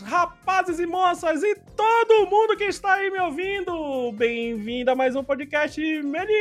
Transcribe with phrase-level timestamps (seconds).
[0.00, 4.10] rapazes e moças e todo mundo que está aí me ouvindo.
[4.12, 6.34] Bem-vindo a mais um podcast Meliense.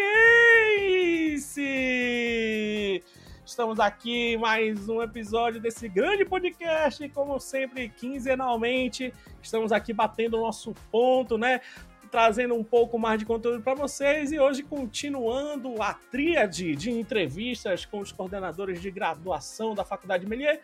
[3.46, 9.14] Estamos aqui mais um episódio desse grande podcast, como sempre, quinzenalmente.
[9.44, 11.62] Estamos aqui batendo o nosso ponto, né?
[12.10, 17.86] Trazendo um pouco mais de conteúdo para vocês e hoje continuando a tríade de entrevistas
[17.86, 20.62] com os coordenadores de graduação da Faculdade Melier.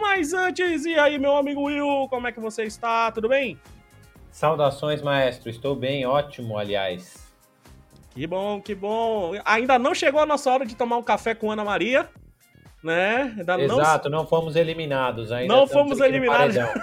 [0.00, 3.10] Mas antes, e aí, meu amigo Will, como é que você está?
[3.12, 3.58] Tudo bem?
[4.30, 5.48] Saudações, maestro.
[5.48, 7.28] Estou bem, ótimo, aliás.
[8.10, 9.32] Que bom, que bom.
[9.44, 12.08] Ainda não chegou a nossa hora de tomar um café com Ana Maria,
[12.82, 13.34] né?
[13.38, 14.18] Ainda Exato, não...
[14.18, 15.54] não fomos eliminados ainda.
[15.54, 16.56] Não fomos eliminados.
[16.56, 16.82] Paredão,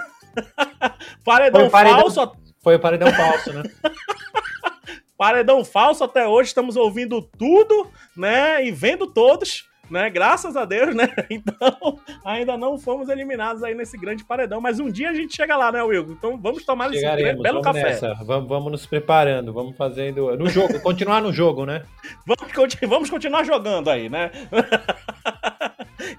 [1.24, 3.62] paredão, paredão falso foi o paredão falso, né?
[5.16, 8.66] paredão falso até hoje, estamos ouvindo tudo, né?
[8.66, 10.10] E vendo todos, né?
[10.10, 11.08] Graças a Deus, né?
[11.30, 15.56] Então, ainda não fomos eliminados aí nesse grande paredão, mas um dia a gente chega
[15.56, 16.10] lá, né, Will?
[16.10, 17.82] Então vamos tomar esse belo vamos café.
[17.84, 18.14] Nessa.
[18.24, 21.84] Vamos, vamos nos preparando, vamos fazendo no jogo, continuar no jogo, né?
[22.26, 24.32] Vamos, vamos continuar jogando aí, né?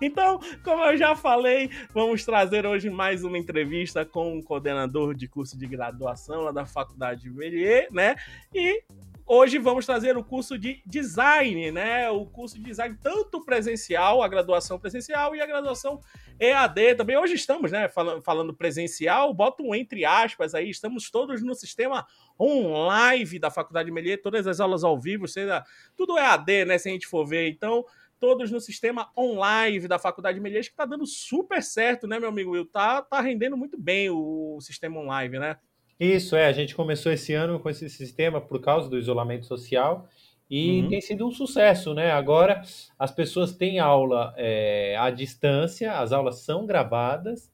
[0.02, 5.28] Então, como eu já falei, vamos trazer hoje mais uma entrevista com um coordenador de
[5.28, 8.16] curso de graduação lá da Faculdade de Melier, né?
[8.54, 8.84] E
[9.26, 12.10] hoje vamos trazer o curso de design, né?
[12.10, 16.00] O curso de design tanto presencial, a graduação presencial e a graduação
[16.40, 17.18] EAD também.
[17.18, 22.06] Hoje estamos, né, falando, presencial, boto um entre aspas aí, estamos todos no sistema
[22.40, 25.64] online da Faculdade de Melier, todas as aulas ao vivo, seja
[25.96, 27.50] tudo EAD, né, se a gente for ver.
[27.50, 27.84] Então,
[28.20, 32.30] todos no sistema online da Faculdade de Melias, que está dando super certo, né, meu
[32.30, 32.66] amigo Will?
[32.66, 35.58] Tá, tá rendendo muito bem o, sistema online, né?
[36.00, 36.48] Isso, é.
[36.48, 40.08] A gente começou esse ano com esse sistema por causa do isolamento social
[40.50, 40.90] e uhum.
[40.90, 42.12] tem sido um sucesso, né?
[42.12, 42.62] Agora
[42.98, 47.52] as pessoas têm aula é, à distância, as aulas são gravadas,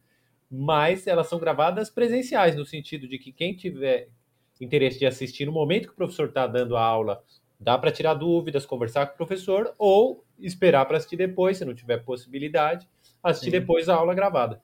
[0.50, 4.10] mas elas são gravadas presenciais, no sentido de que quem tiver
[4.62, 7.24] interesse de assistir no momento que o professor está dando a aula
[7.64, 11.74] Dá para tirar dúvidas, conversar com o professor ou esperar para assistir depois, se não
[11.74, 12.88] tiver possibilidade,
[13.24, 13.60] assistir Sim.
[13.60, 14.62] depois a aula gravada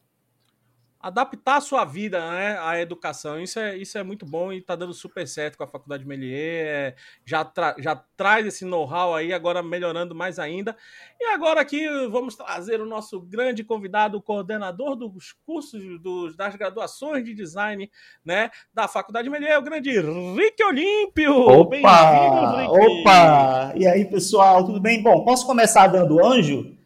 [1.01, 3.39] adaptar a sua vida né, à educação.
[3.39, 6.67] Isso é, isso é muito bom e está dando super certo com a Faculdade Melier.
[6.67, 6.95] É,
[7.25, 10.75] já, tra já traz esse know-how aí, agora melhorando mais ainda.
[11.19, 16.55] E agora aqui vamos trazer o nosso grande convidado, o coordenador dos cursos dos, das
[16.55, 17.89] graduações de design
[18.23, 21.33] né, da Faculdade Melier, o grande Rick Olímpio.
[21.33, 22.57] Opa!
[22.57, 22.69] Rick.
[22.69, 23.73] Opa!
[23.75, 25.01] E aí, pessoal, tudo bem?
[25.01, 26.77] Bom, posso começar dando anjo?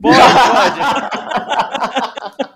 [0.00, 0.16] Pode,
[2.38, 2.51] pode.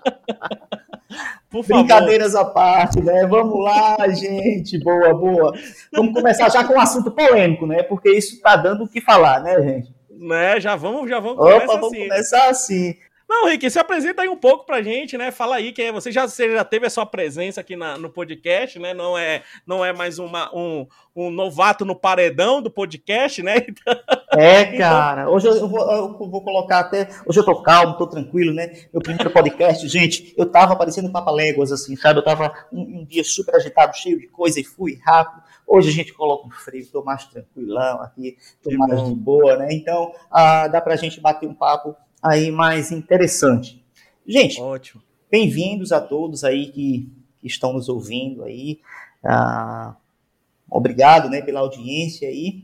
[1.49, 3.25] Por Brincadeiras à parte, né?
[3.25, 4.77] Vamos lá, gente.
[4.79, 5.53] Boa, boa.
[5.93, 7.83] Vamos começar já com um assunto polêmico, né?
[7.83, 9.97] Porque isso está dando o que falar, né, gente?
[10.19, 12.07] Né, já vamos, já vamos Opa, vamos assim.
[12.07, 12.95] começar assim.
[13.29, 15.31] Não, Rick, se apresenta aí um pouco pra gente, né?
[15.31, 18.79] Fala aí que você já, você já teve a sua presença aqui na, no podcast,
[18.79, 18.93] né?
[18.93, 23.57] Não é, não é mais uma, um, um novato no paredão do podcast, né?
[24.29, 25.29] Então, é, cara.
[25.29, 27.07] Hoje eu vou, eu vou, colocar até.
[27.25, 28.71] Hoje eu tô calmo, tô tranquilo, né?
[28.93, 32.19] Meu primeiro podcast, gente, eu tava parecendo Léguas, assim, sabe?
[32.19, 35.41] Eu tava um, um, dia super agitado, cheio de coisa e fui rápido.
[35.65, 39.69] Hoje a gente coloca um freio, tô mais tranquilão aqui, tô mais de boa, né?
[39.71, 43.83] Então, ah, dá pra gente bater um papo aí mais interessante.
[44.25, 45.01] Gente, ótimo.
[45.29, 47.11] Bem-vindos a todos aí que,
[47.41, 48.79] que, estão nos ouvindo aí.
[49.23, 49.95] Ah,
[50.69, 52.63] obrigado, né, pela audiência aí.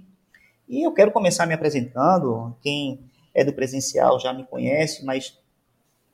[0.68, 2.56] E eu quero começar me apresentando.
[2.62, 3.00] Quem
[3.34, 5.38] é do presencial já me conhece, mas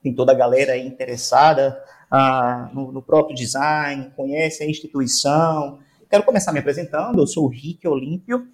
[0.02, 5.80] tem toda a galera aí interessada ah, no, no, próprio design, conhece a instituição.
[6.10, 7.20] Quero começar me apresentando.
[7.20, 8.48] Eu sou o Rick Olímpio,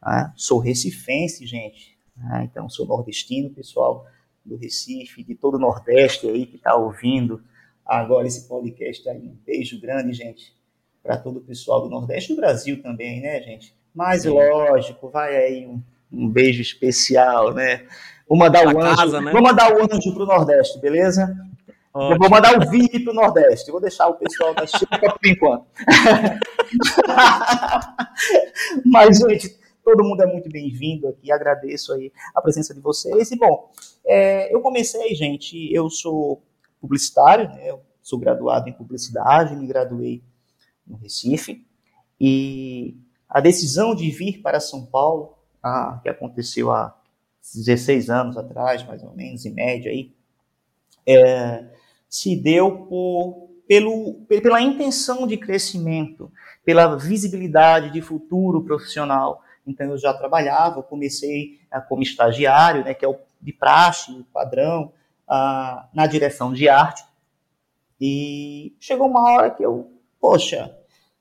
[0.00, 1.96] ah, sou recifense, gente.
[2.30, 4.06] Ah, então, sou nordestino, pessoal
[4.44, 7.42] do Recife, de todo o Nordeste aí que está ouvindo
[7.84, 9.18] agora esse podcast aí.
[9.18, 10.54] Um beijo grande, gente,
[11.02, 13.74] para todo o pessoal do Nordeste e do Brasil também, né, gente?
[13.94, 14.30] Mas, Sim.
[14.30, 17.84] lógico, vai aí um, um, beijo especial, né?
[18.28, 19.32] Vou mandar o anjo, casa, né?
[19.32, 21.36] vou mandar o anjo pro Nordeste, beleza?
[21.92, 22.14] Ótimo.
[22.14, 23.70] Eu vou mandar o vídeo pro Nordeste.
[23.70, 25.66] vou deixar o pessoal da Chica por enquanto.
[28.86, 33.30] Mas, gente, Todo mundo é muito bem-vindo aqui, agradeço aí a presença de vocês.
[33.32, 33.70] E, bom,
[34.06, 36.40] é, eu comecei, gente, eu sou
[36.80, 40.22] publicitário, né, eu sou graduado em publicidade, me graduei
[40.86, 41.66] no Recife,
[42.20, 42.96] e
[43.28, 46.96] a decisão de vir para São Paulo, ah, que aconteceu há
[47.54, 50.12] 16 anos atrás, mais ou menos, em média aí,
[51.04, 51.64] é,
[52.08, 56.30] se deu por, pelo, pela intenção de crescimento,
[56.64, 63.04] pela visibilidade de futuro profissional então eu já trabalhava, comecei ah, como estagiário, né, que
[63.04, 64.92] é o de praxe, o padrão,
[65.28, 67.04] ah, na direção de arte.
[68.00, 70.76] E chegou uma hora que eu, poxa,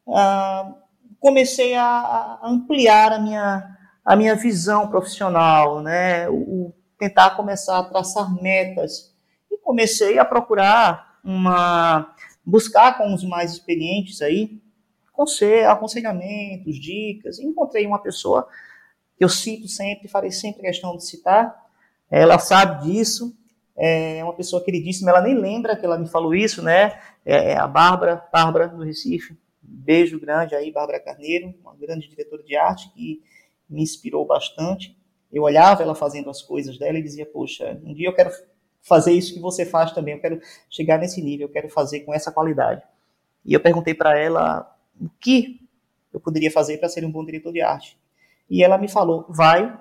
[0.07, 0.75] uh,
[1.19, 6.27] comecei a, a, ampliar a minha, a minha visão profissional, né?
[6.27, 9.15] O, tentar começar a traçar metas.
[9.49, 12.15] E comecei a procurar uma.
[12.45, 14.59] buscar com os mais experientes aí,
[15.67, 17.39] aconselhamentos, dicas.
[17.39, 18.47] Encontrei uma pessoa
[19.17, 21.55] que eu cito sempre, farei sempre questão de citar.
[22.09, 23.35] Ela sabe disso,
[23.77, 26.99] é uma pessoa queridíssima, ela nem lembra que ela me falou isso, né?
[27.25, 29.37] É, é a Bárbara, Bárbara do Recife.
[29.61, 33.23] Beijo grande aí, Bárbara Carneiro, uma grande diretora de arte que
[33.69, 34.97] me inspirou bastante.
[35.31, 38.31] Eu olhava ela fazendo as coisas dela e dizia, poxa, um dia eu quero
[38.81, 42.13] fazer isso que você faz também, eu quero chegar nesse nível, eu quero fazer com
[42.13, 42.81] essa qualidade.
[43.45, 45.59] E eu perguntei para ela o que
[46.13, 47.97] eu poderia fazer para ser um bom diretor de arte.
[48.49, 49.79] E ela me falou, vai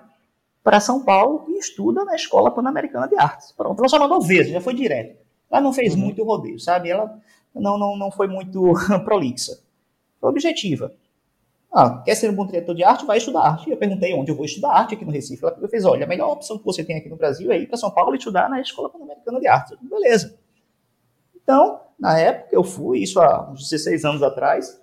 [0.62, 3.52] para São Paulo e estuda na Escola Pan-Americana de Artes.
[3.52, 5.18] Pronto, ela já mandou vezes, já foi direto.
[5.50, 6.00] Ela não fez uhum.
[6.00, 6.90] muito rodeio, sabe?
[6.90, 7.18] Ela
[7.54, 8.72] não, não, não foi muito
[9.04, 9.60] prolixa.
[10.20, 10.92] Foi objetiva.
[11.72, 13.04] Ah, quer ser um bom diretor de arte?
[13.04, 13.70] Vai estudar arte.
[13.70, 15.44] Eu perguntei onde eu vou estudar arte aqui no Recife.
[15.44, 17.76] Ela fez, olha, a melhor opção que você tem aqui no Brasil é ir para
[17.76, 19.76] São Paulo e estudar na Escola Pan-Americana de Arte.
[19.80, 20.36] Beleza.
[21.42, 24.79] Então, na época eu fui, isso há uns 16 anos atrás,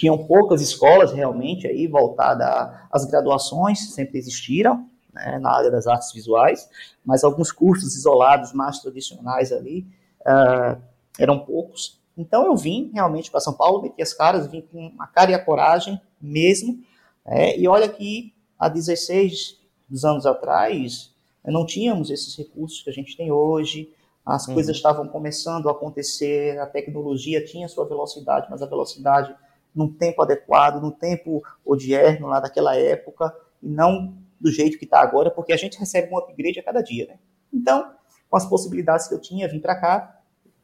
[0.00, 6.10] tinham poucas escolas realmente aí voltadas às graduações, sempre existiram, né, na área das artes
[6.10, 6.70] visuais,
[7.04, 9.86] mas alguns cursos isolados mais tradicionais ali
[10.22, 10.80] uh,
[11.18, 12.00] eram poucos.
[12.16, 15.34] Então eu vim realmente para São Paulo, meti as caras, vim com a cara e
[15.34, 16.82] a coragem mesmo.
[17.26, 19.58] É, e olha que há 16
[20.02, 21.14] anos atrás
[21.44, 23.92] não tínhamos esses recursos que a gente tem hoje.
[24.24, 24.54] As uhum.
[24.54, 29.34] coisas estavam começando a acontecer, a tecnologia tinha sua velocidade, mas a velocidade
[29.74, 35.00] num tempo adequado, no tempo odierno lá daquela época, e não do jeito que está
[35.00, 37.18] agora, porque a gente recebe um upgrade a cada dia, né?
[37.52, 37.92] Então,
[38.28, 40.20] com as possibilidades que eu tinha, vim para cá,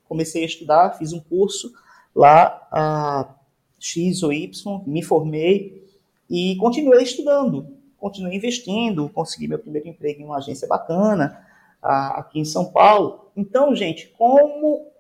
[0.08, 1.72] comecei a estudar, fiz um curso
[2.14, 3.34] lá, a
[3.78, 5.84] X ou Y, me formei
[6.30, 11.44] e continuei estudando, continuei investindo, consegui meu primeiro emprego em uma agência bacana
[11.82, 13.30] aqui em São Paulo.
[13.36, 14.90] Então, gente, como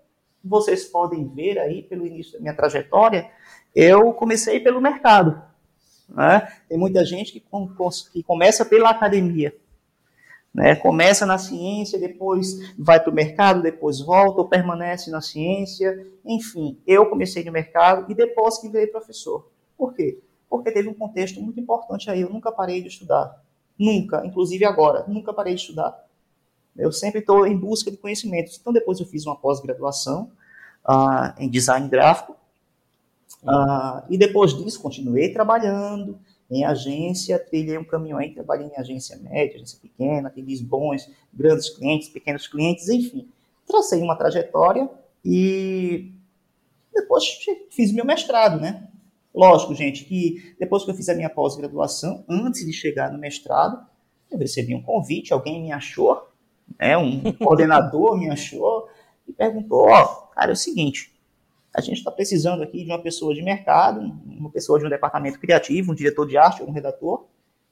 [0.44, 3.28] vocês podem ver aí pelo início da minha trajetória,
[3.76, 5.42] eu comecei pelo mercado.
[6.08, 6.50] Né?
[6.66, 7.44] Tem muita gente que,
[8.10, 9.54] que começa pela academia.
[10.54, 10.74] Né?
[10.74, 16.06] Começa na ciência, depois vai para o mercado, depois volta ou permanece na ciência.
[16.24, 19.46] Enfim, eu comecei no mercado e depois que virei professor.
[19.76, 20.18] Por quê?
[20.48, 22.22] Porque teve um contexto muito importante aí.
[22.22, 23.44] Eu nunca parei de estudar.
[23.78, 26.02] Nunca, inclusive agora, nunca parei de estudar.
[26.74, 28.56] Eu sempre estou em busca de conhecimentos.
[28.58, 30.30] Então, depois eu fiz uma pós-graduação
[30.88, 32.36] uh, em design gráfico.
[33.46, 36.18] Uh, e depois disso, continuei trabalhando,
[36.50, 41.70] em agência, trilhei um caminho aí, trabalhei em agência média, agência pequena, atendi bons, grandes
[41.70, 43.28] clientes, pequenos clientes, enfim.
[43.66, 44.88] Tracei uma trajetória
[45.24, 46.12] e
[46.94, 47.24] depois
[47.70, 48.88] fiz meu mestrado, né?
[49.34, 53.84] Lógico, gente, que depois que eu fiz a minha pós-graduação, antes de chegar no mestrado,
[54.30, 56.28] eu recebi um convite, alguém me achou,
[56.78, 58.88] né, um coordenador me achou
[59.28, 61.12] e perguntou, ó, oh, cara, é o seguinte,
[61.76, 65.38] a gente está precisando aqui de uma pessoa de mercado, uma pessoa de um departamento
[65.38, 67.26] criativo, um diretor de arte um redator,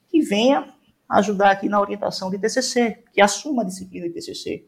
[0.08, 0.74] que venha
[1.08, 4.66] ajudar aqui na orientação de TCC, que assuma a disciplina de TCC.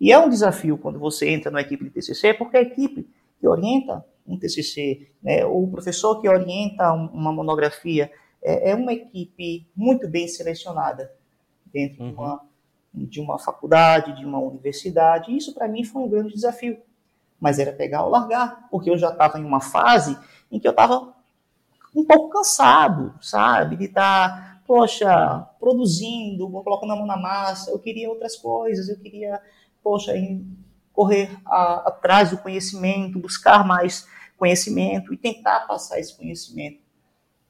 [0.00, 3.06] E é um desafio quando você entra na equipe de TCC, porque a equipe
[3.38, 8.10] que orienta um TCC, né, ou o professor que orienta uma monografia,
[8.42, 11.12] é, é uma equipe muito bem selecionada
[11.66, 12.10] dentro uhum.
[12.10, 12.40] de, uma,
[12.94, 15.30] de uma faculdade, de uma universidade.
[15.30, 16.78] E isso, para mim, foi um grande desafio
[17.40, 20.18] mas era pegar ou largar, porque eu já estava em uma fase
[20.50, 21.14] em que eu estava
[21.94, 27.78] um pouco cansado, sabe, de estar, tá, poxa, produzindo, colocando a mão na massa, eu
[27.78, 29.40] queria outras coisas, eu queria,
[29.82, 30.12] poxa,
[30.92, 36.80] correr a, atrás do conhecimento, buscar mais conhecimento e tentar passar esse conhecimento.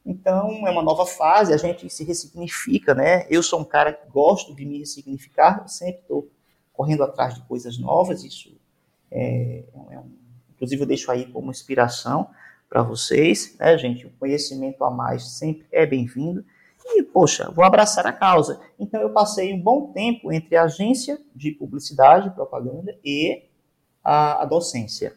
[0.04, 3.26] Então, é uma nova fase, a gente se ressignifica, né?
[3.28, 6.30] Eu sou um cara que gosto de me ressignificar, sempre estou
[6.72, 8.57] correndo atrás de coisas novas, isso
[9.10, 10.10] é, é um,
[10.54, 12.28] inclusive, eu deixo aí como inspiração
[12.68, 14.06] para vocês, né, gente?
[14.06, 16.44] O conhecimento a mais sempre é bem-vindo.
[16.84, 18.60] E, poxa, vou abraçar a causa.
[18.78, 23.44] Então, eu passei um bom tempo entre a agência de publicidade, propaganda e
[24.02, 25.14] a, a docência.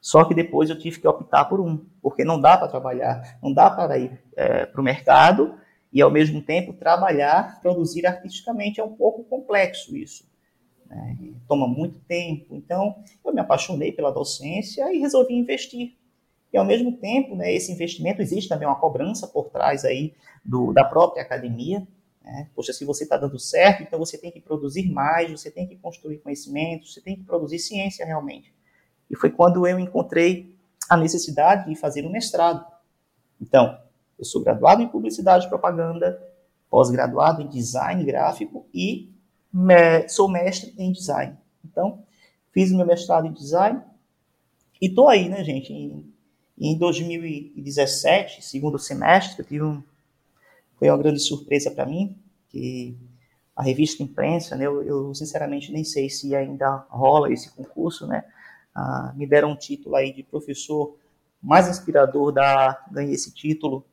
[0.00, 3.52] Só que depois eu tive que optar por um, porque não dá para trabalhar, não
[3.52, 5.54] dá para ir é, para o mercado
[5.92, 8.80] e, ao mesmo tempo, trabalhar, produzir artisticamente.
[8.80, 10.24] É um pouco complexo isso.
[10.94, 11.16] Né?
[11.48, 12.54] Toma muito tempo.
[12.54, 15.94] Então, eu me apaixonei pela docência e resolvi investir.
[16.52, 20.72] E, ao mesmo tempo, né, esse investimento, existe também uma cobrança por trás aí do,
[20.72, 21.86] da própria academia.
[22.22, 22.48] Né?
[22.54, 25.76] Poxa, se você está dando certo, então você tem que produzir mais, você tem que
[25.76, 28.54] construir conhecimento, você tem que produzir ciência realmente.
[29.10, 30.54] E foi quando eu encontrei
[30.88, 32.64] a necessidade de fazer um mestrado.
[33.40, 33.78] Então,
[34.18, 36.22] eu sou graduado em publicidade e propaganda,
[36.70, 39.13] pós-graduado em design gráfico e
[40.08, 41.36] sou mestre em design.
[41.64, 42.02] Então,
[42.52, 43.80] fiz meu mestrado em design
[44.80, 45.72] e tô aí, né, gente?
[45.72, 46.12] Em,
[46.58, 49.82] em 2017, segundo semestre, eu tive um,
[50.78, 52.16] foi uma grande surpresa para mim,
[52.48, 52.96] que
[53.56, 58.24] a revista imprensa, né, eu, eu, sinceramente nem sei se ainda rola esse concurso, né?
[58.74, 60.96] Ah, me deram um título aí de professor
[61.40, 63.84] mais inspirador da ganhei esse título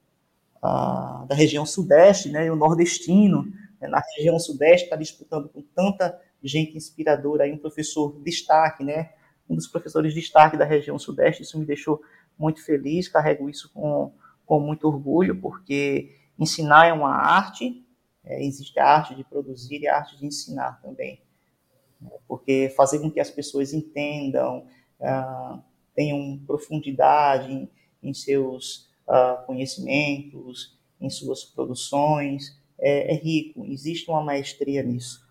[0.62, 2.48] ah, da região sudeste, né?
[2.48, 3.46] E o nordestino
[3.88, 9.12] na região sudeste está disputando com tanta gente inspiradora aí um professor destaque, né?
[9.50, 11.44] Um dos professores de destaque da região sudeste.
[11.44, 12.02] Isso me deixou
[12.38, 13.08] muito feliz.
[13.08, 14.14] Carrego isso com
[14.46, 17.86] com muito orgulho porque ensinar é uma arte
[18.24, 21.22] é, existe a arte de produzir e a arte de ensinar também.
[22.00, 22.12] Né?
[22.28, 24.68] Porque fazer com que as pessoas entendam,
[25.00, 25.60] ah,
[25.96, 27.70] tenham profundidade em,
[28.04, 35.26] em seus ah, conhecimentos, em suas produções, é, é, rico, existe uma maestria nisso.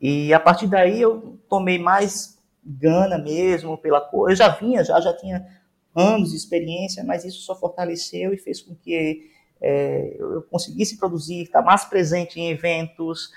[0.00, 4.32] E a partir daí eu tomei mais gana mesmo pela coisa.
[4.32, 5.46] Eu já vinha, já, já tinha
[5.94, 11.42] anos de experiência, mas isso só fortaleceu e fez com que é, eu conseguisse produzir,
[11.42, 13.30] estar mais presente em eventos,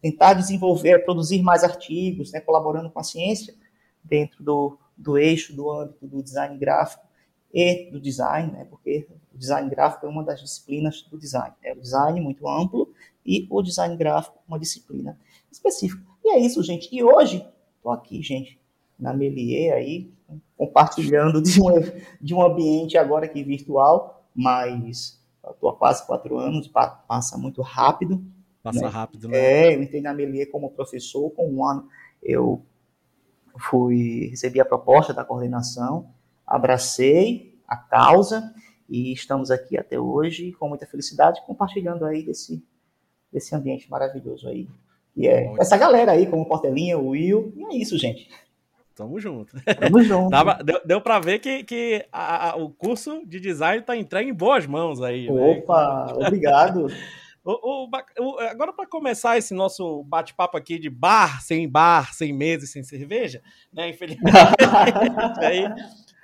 [0.00, 3.54] tentar desenvolver, produzir mais artigos, né, colaborando com a ciência
[4.02, 7.04] dentro do, do eixo, do âmbito do design gráfico
[7.52, 11.54] e do design, né, porque o design gráfico é uma das disciplinas do design.
[11.62, 12.92] É o design muito amplo
[13.24, 15.18] e o design gráfico uma disciplina
[15.50, 16.02] específica.
[16.24, 16.88] E é isso, gente.
[16.94, 17.46] E hoje,
[17.76, 18.58] estou aqui, gente,
[18.98, 20.12] na Melier aí,
[20.56, 21.66] compartilhando de um,
[22.20, 25.20] de um ambiente agora aqui virtual, mas
[25.50, 28.24] estou há quase quatro anos, passa muito rápido.
[28.62, 28.88] Passa né?
[28.88, 29.38] rápido, né?
[29.38, 31.88] É, eu entrei na Melier como professor, com um ano
[32.22, 32.62] eu
[33.58, 36.08] fui recebi a proposta da coordenação,
[36.46, 38.54] abracei a causa
[38.92, 42.62] e estamos aqui até hoje com muita felicidade compartilhando aí desse
[43.32, 44.68] desse ambiente maravilhoso aí.
[45.16, 48.28] E é Muito essa galera aí, como Portelinha, o Will, e é isso, gente.
[48.94, 49.56] Tamo junto.
[49.80, 50.30] Tamo junto.
[50.62, 54.34] Deu, deu pra ver que, que a, a, o curso de design tá entregue em
[54.34, 55.30] boas mãos aí.
[55.30, 56.26] Opa, né?
[56.26, 56.86] obrigado.
[57.42, 57.88] o, o,
[58.20, 62.68] o, agora, para começar esse nosso bate-papo aqui de bar, sem bar, sem mesa e
[62.68, 63.40] sem cerveja,
[63.72, 63.88] né?
[63.88, 64.36] Infelizmente.
[65.40, 65.64] aí,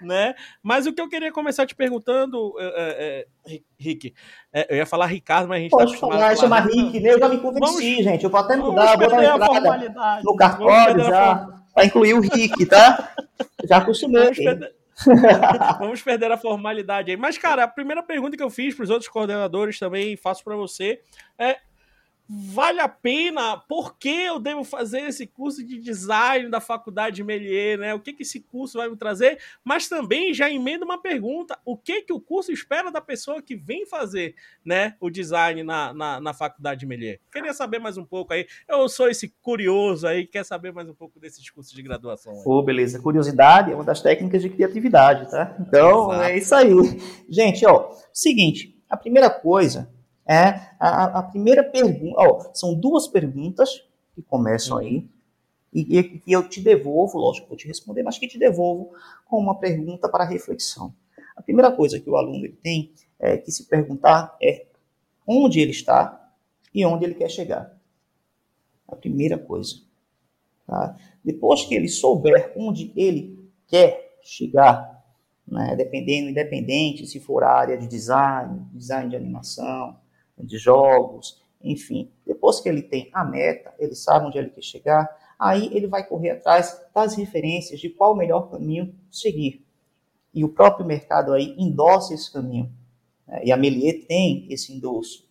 [0.01, 0.35] né?
[0.63, 4.15] Mas o que eu queria começar te perguntando, é, é, Rick,
[4.53, 7.15] é, eu ia falar Ricardo, mas a gente Pode tá falar, chamar Rick, né?
[7.15, 8.25] Eu já me convenci, vamos, gente.
[8.25, 13.15] Eu vou até mudar, vou dar entrada no cartório já para incluir o Rick, tá?
[13.65, 14.31] Já acostumei.
[15.79, 17.17] Vamos perder a formalidade aí.
[17.17, 20.57] Mas, cara, a primeira pergunta que eu fiz para os outros coordenadores também, faço para
[20.57, 21.01] você,
[21.39, 21.57] é
[22.29, 23.57] vale a pena?
[23.57, 27.95] Por que eu devo fazer esse curso de design da faculdade de Melier, né?
[27.95, 29.39] O que, que esse curso vai me trazer?
[29.65, 33.57] Mas também já emenda uma pergunta: o que que o curso espera da pessoa que
[33.57, 37.21] vem fazer, né, o design na, na, na faculdade de Melier?
[37.33, 38.47] Queria saber mais um pouco aí.
[38.69, 42.33] Eu sou esse curioso aí, quer saber mais um pouco desses cursos de graduação.
[42.33, 42.43] Aí.
[42.45, 43.01] Oh, beleza.
[43.01, 45.57] Curiosidade é uma das técnicas de criatividade, tá?
[45.61, 46.23] Então, Exato.
[46.25, 46.69] é isso aí.
[47.29, 49.89] Gente, ó, seguinte, a primeira coisa
[50.29, 52.51] é a, a primeira pergunta.
[52.53, 53.83] são duas perguntas
[54.15, 54.83] que começam uhum.
[54.83, 55.09] aí.
[55.73, 58.93] E, e, e eu te devolvo, lógico, vou te responder, mas que te devolvo
[59.27, 60.93] com uma pergunta para reflexão.
[61.35, 64.67] A primeira coisa que o aluno ele tem é, que se perguntar é
[65.27, 66.33] onde ele está
[66.75, 67.77] e onde ele quer chegar.
[68.87, 69.77] A primeira coisa.
[70.67, 70.97] Tá?
[71.25, 75.05] Depois que ele souber onde ele quer chegar,
[75.47, 79.97] né, dependendo, independente se for a área de design, design de animação,
[80.41, 82.11] de jogos, enfim.
[82.27, 86.07] Depois que ele tem a meta, ele sabe onde ele quer chegar, aí ele vai
[86.07, 89.65] correr atrás das referências de qual o melhor caminho seguir.
[90.35, 92.71] E o próprio mercado aí endossa esse caminho.
[93.27, 93.43] Né?
[93.45, 95.27] E a Melier tem esse endosso,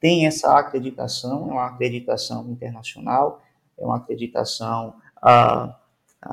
[0.00, 3.42] tem essa acreditação, é uma acreditação internacional,
[3.78, 5.78] é uma acreditação, ah,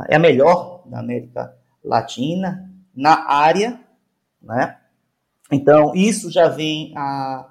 [0.08, 3.80] é a melhor da América Latina na área,
[4.42, 4.78] né?
[5.52, 7.50] Então, isso já vem a,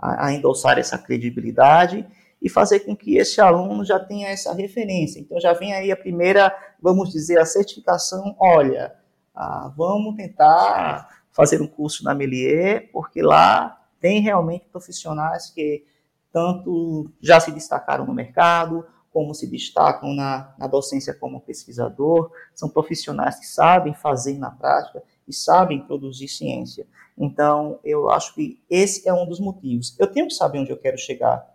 [0.00, 2.06] a, a endossar essa credibilidade
[2.40, 5.20] e fazer com que esse aluno já tenha essa referência.
[5.20, 8.94] Então já vem aí a primeira, vamos dizer, a certificação, olha,
[9.34, 15.84] ah, vamos tentar fazer um curso na Melier, porque lá tem realmente profissionais que
[16.32, 22.68] tanto já se destacaram no mercado, como se destacam na, na docência como pesquisador, são
[22.68, 26.86] profissionais que sabem fazer na prática e sabem produzir ciência.
[27.16, 29.96] Então, eu acho que esse é um dos motivos.
[29.98, 31.54] Eu tenho que saber onde eu quero chegar.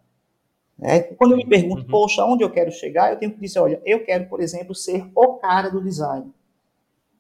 [0.78, 1.02] Né?
[1.02, 1.88] Quando eu me pergunto, uhum.
[1.88, 5.10] poxa, onde eu quero chegar, eu tenho que dizer, olha, eu quero, por exemplo, ser
[5.14, 6.34] o cara do design.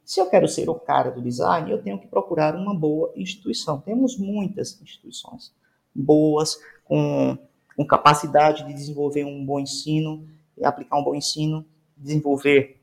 [0.03, 3.81] Se eu quero ser o cara do design, eu tenho que procurar uma boa instituição.
[3.81, 5.53] Temos muitas instituições
[5.93, 7.37] boas, com,
[7.75, 10.27] com capacidade de desenvolver um bom ensino,
[10.63, 11.65] aplicar um bom ensino,
[11.97, 12.79] desenvolver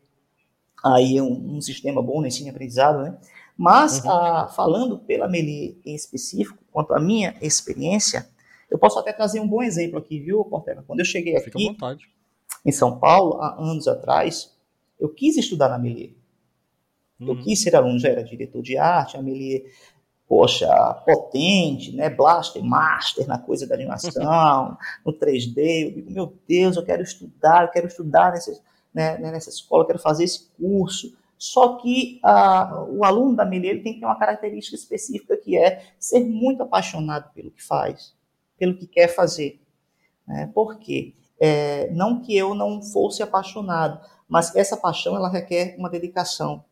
[0.85, 3.17] aí um, um sistema bom no ensino e aprendizado, né?
[3.63, 4.11] Mas, uhum.
[4.11, 8.29] ah, falando pela Meli em específico, quanto à minha experiência,
[8.69, 10.83] eu posso até trazer um bom exemplo aqui, viu, Portela?
[10.85, 11.77] Quando eu cheguei Fica aqui
[12.67, 14.53] em São Paulo, há anos atrás,
[14.99, 16.17] eu quis estudar na Meli.
[17.21, 17.29] Uhum.
[17.29, 19.65] Eu quis ser aluno, já era diretor de arte, a Meli,
[20.27, 20.67] poxa,
[21.07, 22.11] potente, né?
[22.11, 24.77] Blaster, master na coisa da animação,
[25.07, 25.85] no 3D.
[25.85, 28.61] Eu digo, meu Deus, eu quero estudar, eu quero estudar nessa,
[28.93, 31.17] né, nessa escola, eu quero fazer esse curso.
[31.43, 35.83] Só que uh, o aluno da Meli tem que ter uma característica específica que é
[35.99, 38.15] ser muito apaixonado pelo que faz,
[38.57, 39.61] pelo que quer fazer.
[40.25, 40.49] Né?
[40.55, 41.15] Por quê?
[41.41, 46.65] É, não que eu não fosse apaixonado, mas essa paixão ela requer uma dedicação.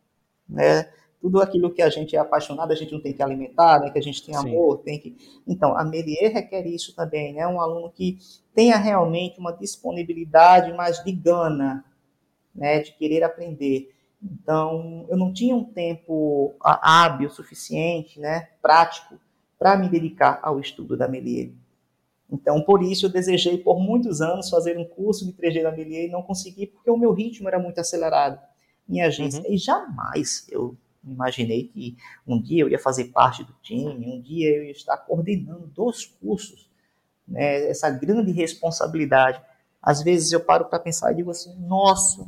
[0.48, 0.88] Né?
[1.20, 3.90] Tudo aquilo que a gente é apaixonado, a gente não tem que alimentar, né?
[3.90, 4.82] que a gente tem amor, Sim.
[4.84, 5.16] tem que.
[5.48, 7.44] Então, a Melier requer isso também, né?
[7.44, 8.18] Um aluno que
[8.54, 11.84] tenha realmente uma disponibilidade mais de gana,
[12.54, 12.78] né?
[12.78, 13.98] De querer aprender.
[14.22, 19.18] Então, eu não tinha um tempo hábil suficiente, né, prático,
[19.58, 21.52] para me dedicar ao estudo da Melier.
[22.30, 26.06] Então, por isso, eu desejei por muitos anos fazer um curso de 3G da Melier
[26.06, 28.38] e não consegui, porque o meu ritmo era muito acelerado,
[28.86, 29.40] minha agência.
[29.40, 29.52] Uhum.
[29.52, 31.96] E jamais eu imaginei que
[32.26, 36.04] um dia eu ia fazer parte do time, um dia eu ia estar coordenando dois
[36.04, 36.70] cursos,
[37.26, 39.40] né, essa grande responsabilidade.
[39.82, 42.26] Às vezes eu paro para pensar e digo assim: nossa,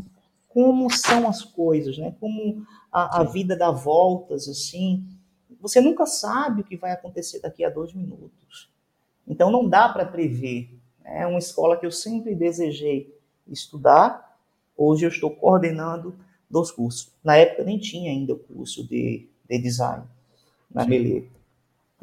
[0.52, 2.14] como são as coisas, né?
[2.20, 5.04] Como a, a, vida dá voltas, assim.
[5.60, 8.70] Você nunca sabe o que vai acontecer daqui a dois minutos.
[9.26, 10.68] Então não dá para prever.
[11.04, 13.16] É uma escola que eu sempre desejei
[13.48, 14.36] estudar.
[14.76, 16.14] Hoje eu estou coordenando
[16.50, 17.10] dois cursos.
[17.24, 20.04] Na época nem tinha ainda o curso de, de design
[20.70, 21.26] na Beleza.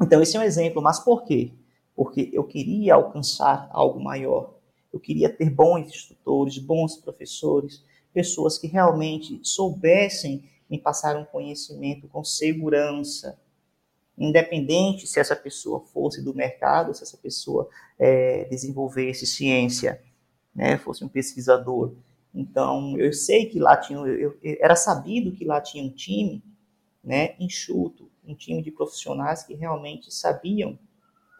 [0.00, 0.82] Então esse é um exemplo.
[0.82, 1.52] Mas por quê?
[1.94, 4.54] Porque eu queria alcançar algo maior.
[4.92, 12.08] Eu queria ter bons instrutores, bons professores, pessoas que realmente soubessem me passar um conhecimento
[12.08, 13.38] com segurança,
[14.16, 17.68] independente se essa pessoa fosse do mercado, se essa pessoa
[17.98, 20.00] é, desenvolvesse ciência,
[20.54, 21.94] né, fosse um pesquisador.
[22.34, 26.42] Então, eu sei que lá tinha, eu, eu, era sabido que lá tinha um time,
[27.02, 30.78] né, enxuto, um time de profissionais que realmente sabiam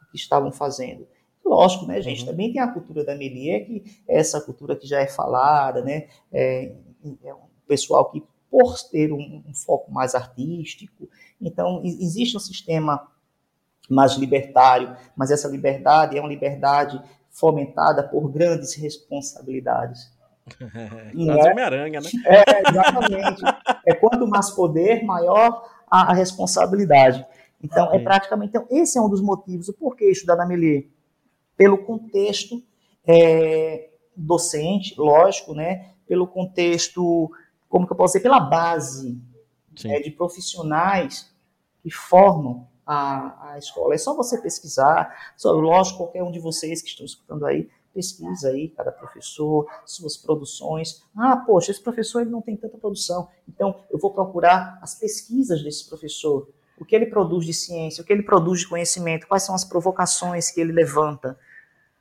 [0.03, 1.07] o que estavam fazendo.
[1.51, 2.21] Lógico, né, gente?
[2.21, 2.27] Uhum.
[2.27, 6.07] Também tem a cultura da Melier, que é essa cultura que já é falada, né?
[6.33, 6.73] É,
[7.25, 11.09] é um pessoal que, por ter um, um foco mais artístico,
[11.41, 13.05] então existe um sistema
[13.89, 20.09] mais libertário, mas essa liberdade é uma liberdade fomentada por grandes responsabilidades.
[21.13, 21.51] Não é?
[21.51, 22.11] Homem-Aranha, né?
[22.27, 23.43] É, exatamente.
[23.85, 27.27] é quanto mais poder, maior a, a responsabilidade.
[27.61, 28.51] Então, é praticamente.
[28.51, 29.69] Então, esse é um dos motivos.
[29.69, 30.87] O porquê estudar na Melier?
[31.61, 32.62] Pelo contexto
[33.07, 35.90] é, docente, lógico, né?
[36.07, 37.31] Pelo contexto,
[37.68, 39.20] como que eu posso dizer, pela base
[39.85, 41.31] é, de profissionais
[41.83, 43.94] que formam a, a escola.
[43.94, 48.49] É só você pesquisar, só, lógico, qualquer um de vocês que estão escutando aí, pesquisa
[48.49, 51.05] aí, cada professor, suas produções.
[51.14, 55.62] Ah, poxa, esse professor ele não tem tanta produção, então eu vou procurar as pesquisas
[55.62, 59.42] desse professor, o que ele produz de ciência, o que ele produz de conhecimento, quais
[59.42, 61.38] são as provocações que ele levanta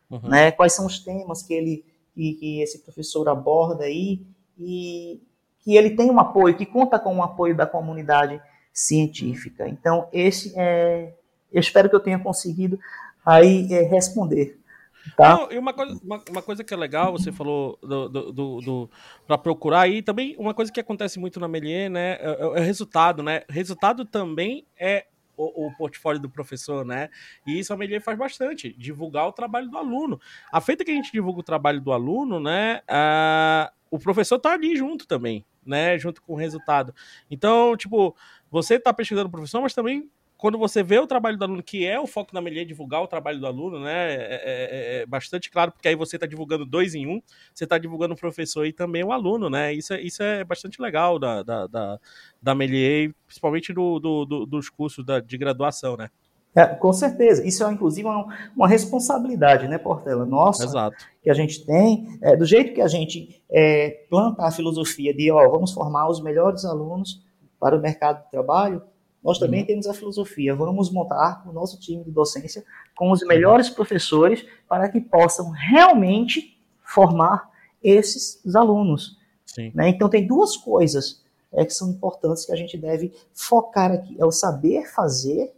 [0.09, 0.29] uhum.
[0.29, 0.51] né?
[0.51, 4.25] Quais são os temas que ele que, que, esse professor aborda aí
[4.57, 5.21] e
[5.63, 8.41] que ele tem um apoio, que conta com o apoio da comunidade
[8.73, 9.67] científica.
[9.67, 11.13] Então, esse é,
[11.51, 12.79] eu espero que eu tenha conseguido
[13.25, 14.59] aí é, responder.
[15.15, 15.35] Tá?
[15.35, 18.61] Não, e uma coisa, uma, uma, coisa que é legal, você falou do, do, do,
[18.61, 18.89] do
[19.25, 22.59] para procurar aí, também uma coisa que acontece muito na Melier, né, é, é, é
[22.59, 23.43] resultado, né?
[23.49, 25.05] Resultado também é
[25.39, 27.09] o, o, portfólio do professor, né?
[27.47, 30.19] E isso a Melier faz bastante, divulgar o trabalho do aluno.
[30.51, 32.81] A feita que a gente divulga o trabalho do aluno, né?
[33.89, 35.97] O professor tá ali junto também, né?
[35.97, 36.93] Junto com o resultado.
[37.31, 38.15] Então, tipo,
[38.51, 41.85] você tá pesquisando o professor, mas também quando você vê o trabalho do aluno, que
[41.85, 44.15] é o foco da Melier, divulgar o trabalho do aluno, né?
[44.15, 47.21] É, é, é, é bastante claro, porque aí você está divulgando dois em um,
[47.53, 49.73] você está divulgando o professor e também o aluno, né?
[49.73, 51.99] Isso, é, isso é bastante legal da, da, da,
[52.41, 56.09] da Melier, principalmente do, do, do, dos cursos da, de graduação, né?
[56.55, 57.45] É, com certeza.
[57.45, 60.25] Isso é, inclusive, uma, uma, responsabilidade, né, Portela?
[60.25, 61.05] Nossa, Exato.
[61.21, 62.17] que a gente tem.
[62.21, 66.21] É, do jeito que a gente é, planta a filosofia de, ó, vamos formar os
[66.23, 67.21] melhores alunos
[67.59, 68.81] para o mercado de trabalho,
[69.23, 69.67] nós também uhum.
[69.67, 70.55] temos a filosofia.
[70.55, 72.63] Vamos montar o nosso time de docência
[72.95, 77.49] com os melhores professores para que possam realmente formar
[77.83, 79.17] esses alunos.
[79.73, 79.89] Né?
[79.89, 84.15] Então, tem duas coisas é que são importantes que a gente deve focar aqui.
[84.19, 85.53] É o saber fazer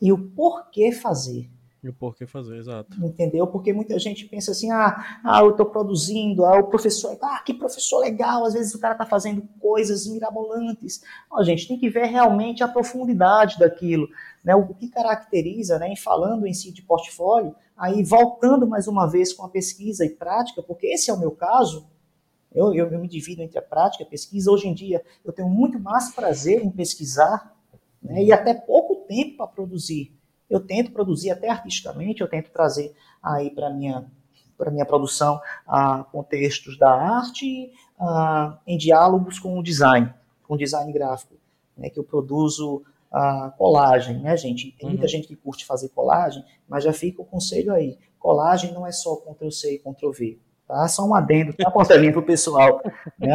[0.00, 1.48] e o porquê fazer.
[1.84, 2.96] E o porquê fazer, exato.
[3.04, 3.46] Entendeu?
[3.46, 7.52] Porque muita gente pensa assim, ah, ah eu estou produzindo, ah, o professor, ah, que
[7.52, 11.02] professor legal, às vezes o cara está fazendo coisas mirabolantes.
[11.30, 14.08] a gente tem que ver realmente a profundidade daquilo,
[14.42, 14.56] né?
[14.56, 19.34] O que caracteriza, né, em falando em si de portfólio, aí voltando mais uma vez
[19.34, 21.86] com a pesquisa e prática, porque esse é o meu caso,
[22.50, 24.50] eu, eu, eu me divido entre a prática e a pesquisa.
[24.50, 27.54] Hoje em dia, eu tenho muito mais prazer em pesquisar
[28.02, 30.16] né, e até pouco tempo para produzir.
[30.54, 34.04] Eu tento produzir até artisticamente, eu tento trazer aí para minha
[34.56, 40.14] para minha produção a contextos da arte a, em diálogos com o design,
[40.44, 41.34] com o design gráfico,
[41.76, 44.70] né, que eu produzo a colagem, né, gente?
[44.78, 45.08] Tem muita uhum.
[45.08, 47.98] gente que curte fazer colagem, mas já fica o conselho aí.
[48.18, 50.38] Colagem não é só Ctrl C e Ctrl V.
[50.66, 50.88] Tá?
[50.88, 52.80] Só um adendo, tá, para o pessoal.
[53.18, 53.34] Né?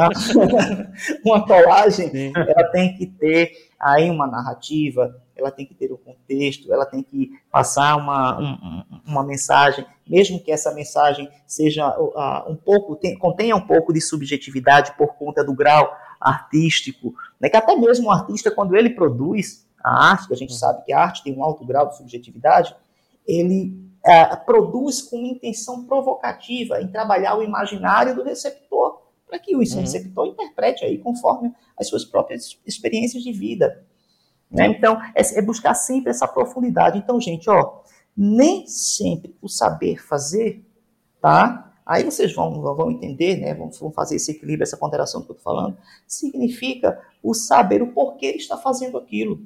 [1.23, 6.71] uma colagem, ela tem que ter aí uma narrativa, ela tem que ter um contexto,
[6.71, 12.55] ela tem que passar uma, um, uma mensagem, mesmo que essa mensagem seja uh, um
[12.55, 17.49] pouco, tem, contenha um pouco de subjetividade por conta do grau artístico, né?
[17.49, 20.91] que até mesmo o artista, quando ele produz a arte, que a gente sabe que
[20.91, 22.75] a arte tem um alto grau de subjetividade,
[23.25, 23.73] ele
[24.05, 29.81] é, produz com intenção provocativa em trabalhar o imaginário do receptor, para que o uhum.
[29.81, 33.85] receptor interprete aí conforme as suas próprias experiências de vida.
[34.49, 34.67] Né?
[34.67, 36.97] Então, é, é, buscar sempre essa profundidade.
[36.97, 37.81] Então, gente, ó,
[38.17, 40.65] nem sempre o saber fazer,
[41.21, 41.71] tá?
[41.85, 43.53] Aí vocês vão, vão entender, né?
[43.53, 45.77] Vão, vão fazer esse equilíbrio, essa ponderação que eu estou falando.
[46.07, 49.41] Significa o saber o porquê ele está fazendo aquilo.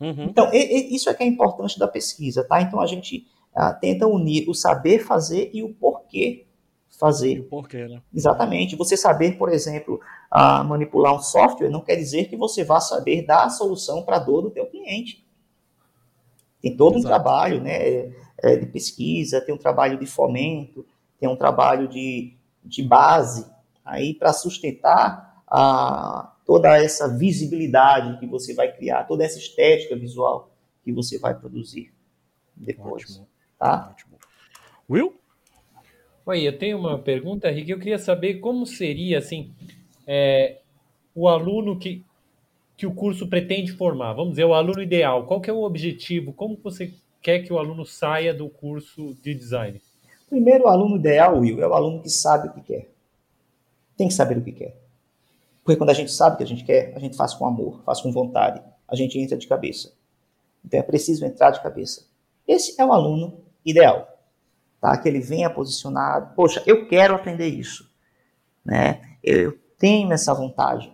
[0.00, 0.24] Uhum.
[0.24, 2.60] Então, e, e, isso é que é importante da pesquisa, tá?
[2.60, 6.46] Então, a gente ah, tenta unir o saber fazer e o porquê
[6.98, 7.40] fazer.
[7.40, 8.02] O porquê, né?
[8.12, 8.76] Exatamente.
[8.76, 13.26] Você saber, por exemplo, ah, manipular um software não quer dizer que você vá saber
[13.26, 15.24] dar a solução para a dor do teu cliente.
[16.60, 17.06] Tem todo Exato.
[17.06, 20.86] um trabalho né, é, de pesquisa, tem um trabalho de fomento,
[21.20, 23.46] tem um trabalho de, de base
[23.84, 30.50] aí para sustentar a, toda essa visibilidade que você vai criar, toda essa estética visual
[30.82, 31.92] que você vai produzir
[32.56, 33.04] depois.
[33.04, 33.28] Ótimo.
[33.58, 33.88] Tá?
[33.90, 34.18] Ótimo.
[34.88, 35.14] Will?
[36.26, 37.70] Oi, eu tenho uma pergunta, Rick.
[37.70, 39.52] Eu queria saber como seria, assim,
[40.06, 40.60] é,
[41.14, 42.02] o aluno que,
[42.78, 44.14] que o curso pretende formar.
[44.14, 45.26] Vamos dizer, o aluno ideal.
[45.26, 46.32] Qual que é o objetivo?
[46.32, 49.82] Como você quer que o aluno saia do curso de design?
[50.30, 52.88] Primeiro, o aluno ideal, Will, é o aluno que sabe o que quer.
[53.94, 54.80] Tem que saber o que quer.
[55.62, 57.82] Porque quando a gente sabe o que a gente quer, a gente faz com amor,
[57.84, 59.92] faz com vontade, a gente entra de cabeça.
[60.64, 62.06] Então é preciso entrar de cabeça.
[62.48, 64.13] Esse é o aluno ideal.
[64.84, 64.98] Tá?
[64.98, 67.90] Que ele venha posicionado, poxa, eu quero aprender isso.
[68.62, 69.00] Né?
[69.22, 70.92] Eu tenho essa vontade.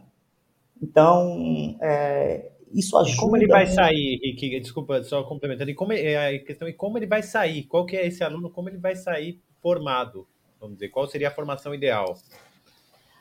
[0.80, 3.20] Então, é, isso ajuda.
[3.20, 3.74] Como ele vai muito.
[3.74, 4.60] sair, Rick?
[4.60, 5.72] Desculpa, só complementando.
[5.72, 7.64] E como, é, a questão é como ele vai sair?
[7.64, 8.48] Qual que é esse aluno?
[8.48, 10.24] Como ele vai sair formado?
[10.60, 12.16] Vamos dizer, qual seria a formação ideal?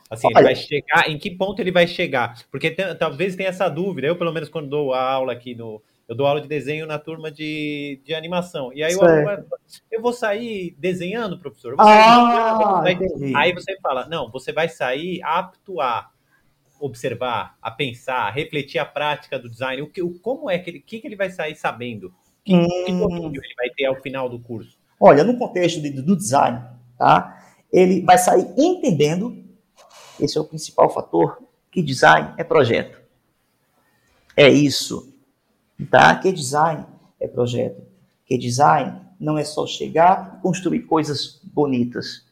[0.08, 2.46] Assim, Olha, ele vai chegar, em que ponto ele vai chegar?
[2.52, 4.06] Porque tem, talvez tenha essa dúvida.
[4.06, 6.98] Eu, pelo menos, quando dou a aula aqui no, eu dou aula de desenho na
[6.98, 8.74] turma de, de animação.
[8.74, 9.44] E aí o aluno vai,
[9.92, 11.76] eu vou sair desenhando, professor?
[11.78, 16.10] Ah, desenhando, aí você fala, não, você vai sair apto a
[16.80, 19.84] observar, a pensar, a refletir a prática do design.
[19.84, 22.12] O que, o, como é que ele, que, que ele vai sair sabendo?
[22.44, 22.68] Que, hum.
[22.68, 24.80] que ele vai ter ao final do curso?
[25.00, 26.60] Olha, no contexto de, do design,
[26.98, 27.40] tá?
[27.72, 29.46] Ele vai sair entendendo,
[30.20, 31.38] esse é o principal fator,
[31.72, 33.00] que design é projeto.
[34.36, 35.19] É isso
[35.86, 36.16] Tá?
[36.16, 36.86] Que design
[37.20, 37.82] é projeto.
[38.26, 42.26] Que design não é só chegar e construir coisas bonitas.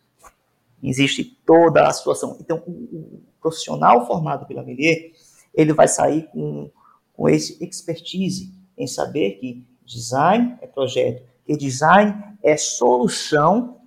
[0.81, 2.37] Existe toda a situação.
[2.39, 5.11] Então, o, profissional formado pela Melier,
[5.53, 6.69] ele vai sair com,
[7.13, 13.77] com esse expertise em saber que design é projeto, que design é solução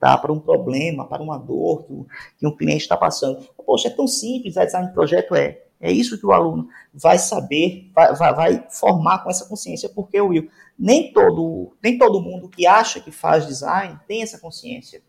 [0.00, 1.94] tá, para um problema, para uma dor que,
[2.38, 3.46] que um cliente está passando.
[3.64, 5.62] Poxa, é tão simples, a design de projeto é.
[5.82, 10.20] É isso que o aluno vai saber, vai, vai, vai, formar com essa consciência, porque,
[10.20, 15.02] Will, nem todo, nem todo mundo que acha que faz design tem essa consciência.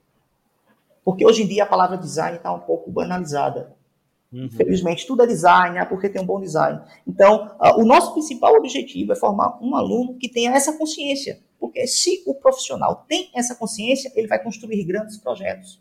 [1.06, 3.76] Porque hoje em dia a palavra design está um pouco banalizada.
[4.32, 4.46] Uhum.
[4.46, 6.82] Infelizmente, tudo é design, é porque tem um bom design.
[7.08, 11.40] Então, uh, o nosso principal objetivo é formar um aluno que tenha essa consciência.
[11.60, 15.80] Porque se o profissional tem essa consciência, ele vai construir grandes projetos.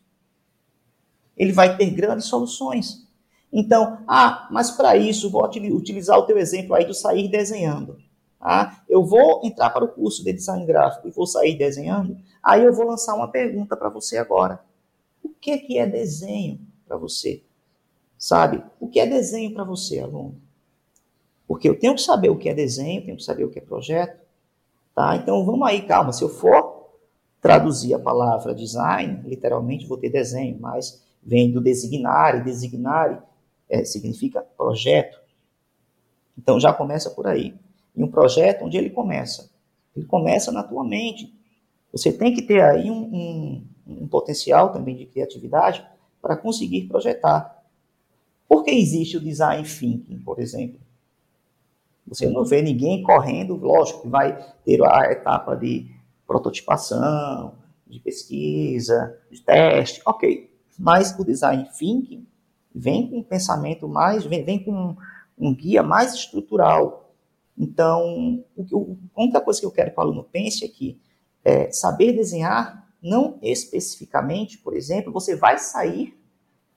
[1.35, 3.02] Ele vai ter grandes soluções.
[3.53, 7.99] Então, ah, mas para isso, vou utilizar o teu exemplo aí do sair desenhando.
[8.41, 12.17] Ah, eu vou entrar para o curso de design gráfico e vou sair desenhando.
[12.43, 14.61] Aí eu vou lançar uma pergunta para você agora.
[15.23, 17.43] O que, que é desenho para você?
[18.19, 18.65] Sabe?
[18.81, 20.41] O que é desenho para você, aluno?
[21.47, 23.63] Porque eu tenho que saber o que é desenho, tenho que saber o que é
[23.63, 24.19] projeto.
[24.95, 25.15] Tá?
[25.17, 26.13] Então vamos aí, calma.
[26.13, 26.89] Se eu for
[27.41, 33.19] traduzir a palavra design, literalmente vou ter desenho, mas vem do designare, designare
[33.73, 35.19] é, significa projeto.
[36.37, 37.55] Então já começa por aí.
[37.97, 39.51] E um projeto, onde ele começa?
[39.97, 41.35] Ele começa na tua mente.
[41.91, 45.85] Você tem que ter aí um, um, um potencial também de criatividade
[46.21, 47.63] para conseguir projetar.
[48.47, 50.79] Por que existe o design thinking, por exemplo?
[52.07, 55.91] Você não vê ninguém correndo, lógico que vai ter a etapa de
[56.27, 57.55] prototipação,
[57.87, 60.51] de pesquisa, de teste, ok.
[60.79, 62.27] Mas o design thinking
[62.75, 64.97] vem com um pensamento mais, vem, vem com
[65.39, 67.15] um, guia mais estrutural.
[67.57, 71.01] Então, o, a única coisa que eu quero que o aluno pense aqui
[71.45, 76.17] é saber desenhar, não especificamente, por exemplo, você vai sair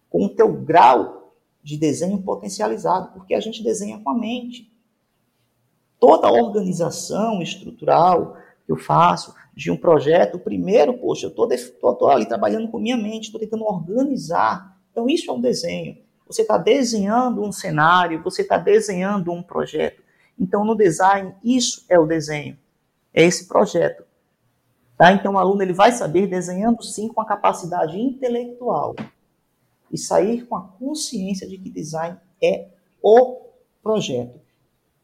[0.10, 4.72] com o teu grau de desenho potencializado, porque a gente desenha com a mente.
[6.00, 12.26] Toda a organização estrutural que eu faço de um projeto, primeiro, poxa, eu estou ali
[12.26, 14.75] trabalhando com minha mente, estou tentando organizar.
[14.96, 15.98] Então, isso é um desenho.
[16.26, 20.02] Você está desenhando um cenário, você está desenhando um projeto.
[20.40, 22.58] Então, no design, isso é o desenho,
[23.14, 24.06] é esse projeto.
[24.98, 25.12] Tá?
[25.12, 28.96] Então, o aluno ele vai saber desenhando sim com a capacidade intelectual
[29.92, 32.70] e sair com a consciência de que design é
[33.04, 33.42] o
[33.84, 34.40] projeto.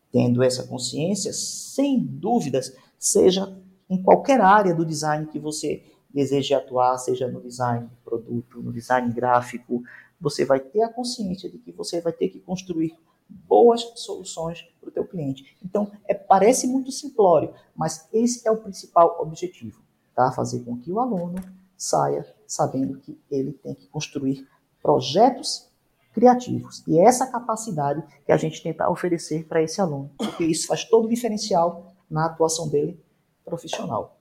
[0.09, 3.53] Tendo essa consciência, sem dúvidas, seja
[3.89, 8.71] em qualquer área do design que você deseje atuar, seja no design de produto, no
[8.71, 9.83] design gráfico,
[10.19, 12.95] você vai ter a consciência de que você vai ter que construir
[13.27, 15.57] boas soluções para o teu cliente.
[15.63, 19.81] Então, é, parece muito simplório, mas esse é o principal objetivo,
[20.13, 20.31] tá?
[20.31, 21.35] Fazer com que o aluno
[21.77, 24.47] saia sabendo que ele tem que construir
[24.81, 25.71] projetos
[26.13, 26.83] criativos.
[26.85, 30.83] E é essa capacidade que a gente tenta oferecer para esse aluno, porque isso faz
[30.83, 33.01] todo o diferencial na atuação dele
[33.45, 34.20] profissional.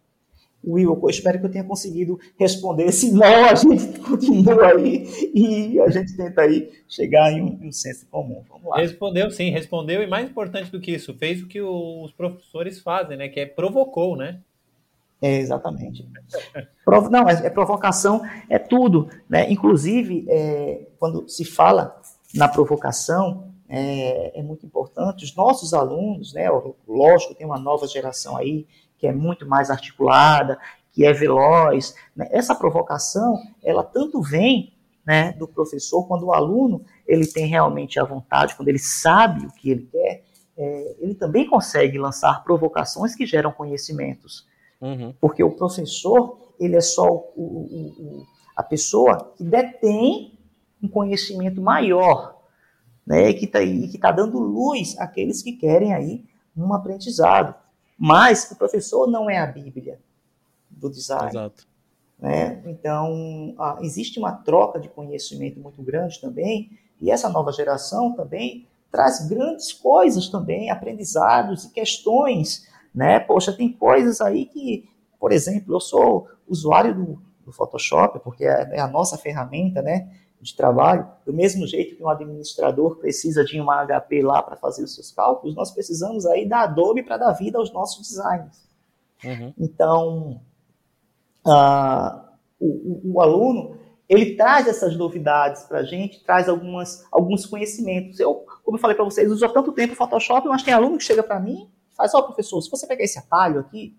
[0.64, 2.92] Will, eu espero que eu tenha conseguido responder.
[2.92, 7.68] Se não, a gente continua aí e a gente tenta aí chegar em um, em
[7.68, 8.42] um senso comum.
[8.48, 8.78] Vamos lá.
[8.78, 10.02] Respondeu, sim, respondeu.
[10.02, 13.28] E mais importante do que isso, fez o que os professores fazem, né?
[13.28, 14.40] Que é provocou, né?
[15.22, 16.06] É, exatamente.
[17.10, 19.08] Não, é, é, provocação, é tudo.
[19.28, 19.50] Né?
[19.50, 22.00] Inclusive, é, quando se fala
[22.34, 25.24] na provocação, é, é, muito importante.
[25.24, 26.48] Os nossos alunos, né,
[26.88, 28.66] lógico, tem uma nova geração aí
[29.00, 30.58] que é muito mais articulada,
[30.92, 31.94] que é veloz.
[32.14, 32.28] Né?
[32.30, 34.74] Essa provocação, ela tanto vem
[35.06, 39.52] né, do professor, quando o aluno ele tem realmente a vontade, quando ele sabe o
[39.52, 40.22] que ele quer,
[40.56, 44.46] é, ele também consegue lançar provocações que geram conhecimentos.
[44.80, 45.14] Uhum.
[45.18, 50.38] Porque o professor, ele é só o, o, o, a pessoa que detém
[50.82, 52.38] um conhecimento maior,
[53.06, 56.24] né, e que está tá dando luz àqueles que querem aí
[56.56, 57.54] um aprendizado.
[58.00, 60.00] Mas o professor não é a Bíblia
[60.70, 61.28] do design.
[61.28, 61.68] Exato.
[62.18, 62.62] Né?
[62.66, 68.66] Então, ah, existe uma troca de conhecimento muito grande também, e essa nova geração também
[68.90, 73.20] traz grandes coisas também, aprendizados e questões né?
[73.20, 78.68] Poxa, tem coisas aí que, por exemplo, eu sou usuário do, do Photoshop, porque é,
[78.72, 80.10] é a nossa ferramenta, né?
[80.40, 84.82] De trabalho, do mesmo jeito que um administrador precisa de uma HP lá para fazer
[84.82, 88.68] os seus cálculos, nós precisamos aí da Adobe para dar vida aos nossos designs.
[89.22, 89.52] Uhum.
[89.58, 90.40] Então,
[91.46, 92.20] uh,
[92.58, 93.76] o, o, o, aluno,
[94.08, 98.18] ele traz essas novidades para a gente, traz algumas, alguns conhecimentos.
[98.18, 100.96] Eu, como eu falei para vocês, uso há tanto tempo o Photoshop, mas tem aluno
[100.96, 103.94] que chega para mim Faz, ó, professor, se você pegar esse atalho aqui,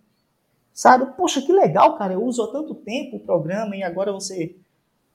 [0.74, 1.06] sabe?
[1.16, 4.56] Poxa, que legal, cara, eu uso há tanto tempo o programa e agora você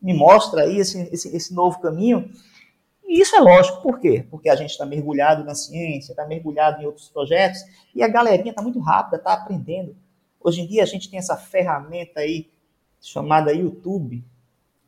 [0.00, 2.30] me mostra aí esse, esse, esse novo caminho.
[3.04, 4.26] E isso é lógico, por quê?
[4.30, 7.60] Porque a gente está mergulhado na ciência, está mergulhado em outros projetos,
[7.94, 9.96] e a galerinha está muito rápida, está aprendendo.
[10.40, 12.50] Hoje em dia a gente tem essa ferramenta aí
[13.00, 14.24] chamada YouTube,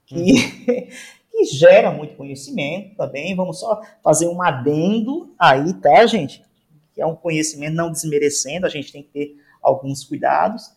[0.05, 0.89] que, uhum.
[1.31, 3.37] que gera muito conhecimento também.
[3.37, 6.43] Vamos só fazer um adendo aí, tá, gente?
[6.99, 10.73] que é um conhecimento não desmerecendo, a gente tem que ter alguns cuidados.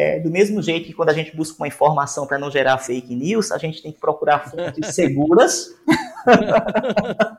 [0.00, 3.16] É, do mesmo jeito que quando a gente busca uma informação para não gerar fake
[3.16, 5.74] news, a gente tem que procurar fontes seguras.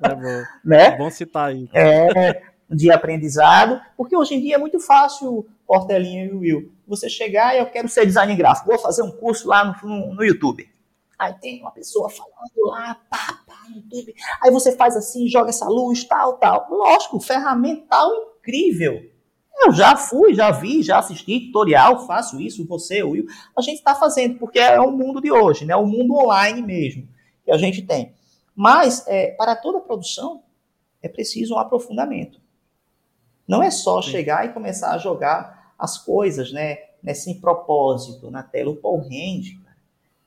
[0.04, 0.44] é bom.
[0.66, 0.86] né?
[0.88, 1.70] É bom citar aí.
[1.74, 7.56] É, de aprendizado, porque hoje em dia é muito fácil, Portelinha e Will, você chegar
[7.56, 10.68] e eu quero ser design gráfico, vou fazer um curso lá no, no, no YouTube.
[11.18, 14.14] Aí tem uma pessoa falando lá, pá, pá, no YouTube.
[14.44, 16.68] Aí você faz assim, joga essa luz, tal, tal.
[16.70, 19.09] Lógico, ferramental incrível.
[19.62, 23.26] Eu já fui, já vi, já assisti tutorial, faço isso, você, Will.
[23.58, 25.76] A gente está fazendo, porque é o mundo de hoje, né?
[25.76, 27.08] O mundo online mesmo
[27.44, 28.14] que a gente tem.
[28.56, 30.44] Mas, é, para toda produção,
[31.02, 32.40] é preciso um aprofundamento.
[33.48, 34.12] Não é só Sim.
[34.12, 38.70] chegar e começar a jogar as coisas, né, nesse propósito na tela.
[38.70, 39.58] O Paul Rand,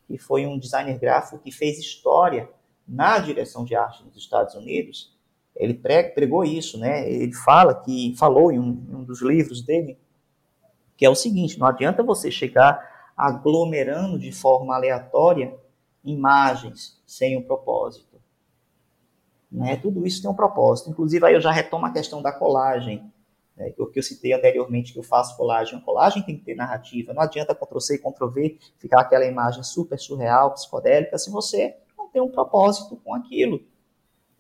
[0.07, 2.49] que foi um designer gráfico que fez história
[2.88, 5.12] na direção de arte nos Estados Unidos,
[5.55, 7.11] ele pregou isso, né?
[7.11, 9.99] Ele fala que falou em um, em um dos livros dele
[11.03, 15.59] que é o seguinte: não adianta você chegar aglomerando de forma aleatória
[16.05, 18.21] imagens sem um propósito.
[19.51, 19.77] Né?
[19.77, 20.91] Tudo isso tem um propósito.
[20.91, 23.12] Inclusive, aí eu já retomo a questão da colagem,
[23.57, 23.71] né?
[23.71, 25.77] que, eu, citei anteriormente, que eu faço colagem.
[25.77, 27.12] A colagem tem que ter narrativa.
[27.12, 32.23] Não adianta Ctrl-C e Ctrl-V ficar aquela imagem super surreal, psicodélica, se você não tem
[32.23, 33.61] um propósito com aquilo.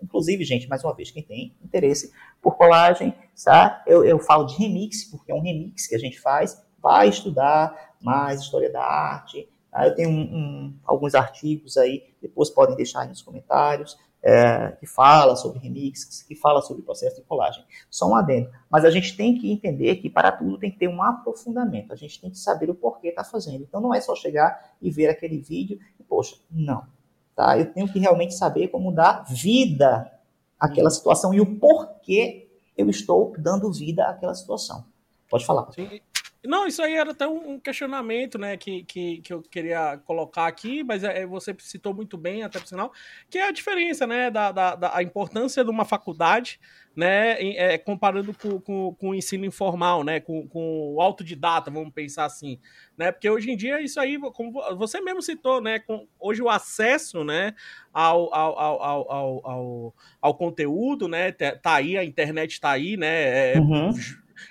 [0.02, 3.82] Inclusive, gente, mais uma vez, quem tem interesse por colagem, tá?
[3.86, 7.94] eu, eu falo de remix, porque é um remix que a gente faz, vai estudar
[8.00, 9.48] mais história da arte.
[9.70, 9.86] Tá?
[9.86, 14.86] Eu tenho um, um, alguns artigos aí, depois podem deixar aí nos comentários, é, que
[14.86, 17.64] fala sobre remix, que fala sobre o processo de colagem.
[17.90, 18.50] Só um adendo.
[18.70, 21.92] Mas a gente tem que entender que para tudo tem que ter um aprofundamento.
[21.92, 23.62] A gente tem que saber o porquê está fazendo.
[23.62, 26.86] Então não é só chegar e ver aquele vídeo e, poxa, não.
[27.34, 27.58] Tá?
[27.58, 30.10] Eu tenho que realmente saber como dar vida
[30.58, 30.94] àquela uhum.
[30.94, 34.84] situação e o porquê eu estou dando vida àquela situação.
[35.28, 35.70] Pode falar.
[35.72, 36.00] Sim.
[36.44, 40.82] Não, isso aí era até um questionamento, né, que, que, que eu queria colocar aqui,
[40.82, 42.92] mas é, você citou muito bem, até por sinal,
[43.30, 46.58] que é a diferença, né, da, da, da a importância de uma faculdade,
[46.96, 51.92] né, é, comparando com, com, com, o ensino informal, né, com, com o autodidata, vamos
[51.92, 52.58] pensar assim,
[52.98, 56.50] né, porque hoje em dia isso aí, como você mesmo citou, né, com, hoje o
[56.50, 57.54] acesso, né,
[57.92, 63.52] ao, ao, ao, ao, ao, ao conteúdo, né, tá aí, a internet tá aí, né,
[63.52, 63.92] é, uhum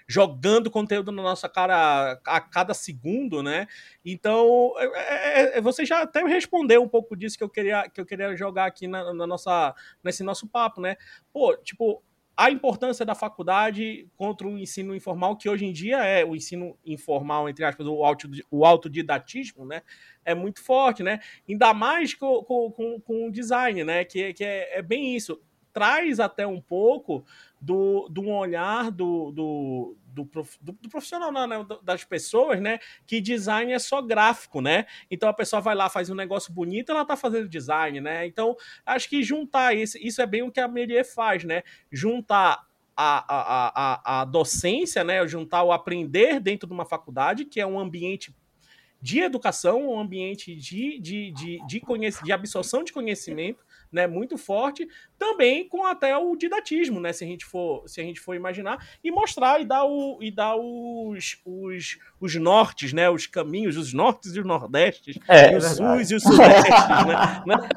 [0.08, 3.68] jogando conteúdo na nossa cara a, cada segundo, né?
[4.06, 8.00] Então, é, é, é, você já até respondeu um pouco disso que eu queria, que
[8.00, 9.74] eu queria jogar aqui na, na nossa,
[10.04, 10.96] nesse nosso papo, né?
[11.32, 12.04] Pô, tipo,
[12.36, 16.78] a importância da faculdade contra o ensino informal, que hoje em dia é o ensino
[16.84, 19.84] informal, entre aspas, o, auto, o autodidatismo, né?
[20.26, 21.20] É muito forte, né?
[21.48, 24.04] Ainda mais com, com, com o design, né?
[24.06, 25.40] Que, que é, é bem isso.
[25.74, 27.24] Traz até um pouco
[27.60, 30.30] do, do olhar do, do, do,
[30.62, 31.66] do, do profissional, não, né?
[31.84, 32.80] das pessoas, né?
[33.06, 34.86] Que design é só gráfico, né?
[35.10, 38.26] Então a pessoa vai lá, faz um negócio bonito, ela tá fazendo design, né?
[38.26, 38.56] Então
[38.86, 41.64] acho que juntar isso, isso é bem o que a Melier faz, né?
[41.92, 43.72] Juntar a, a,
[44.20, 45.26] a, a docência, né?
[45.28, 48.36] Juntar o aprender dentro de uma faculdade, que é um ambiente
[49.02, 51.82] de educação, um ambiente de, de, de, de,
[52.24, 54.88] de absorção de conhecimento, né, muito forte,
[55.20, 58.86] também com até o didatismo, né, se a gente for, se a gente for imaginar,
[59.04, 63.94] e mostrar e dar, o, e dar os, os, os nortes, né, os caminhos, os
[63.94, 66.70] nortes e os nordestes, é, e os sus e os sudestes,
[67.06, 67.70] né, né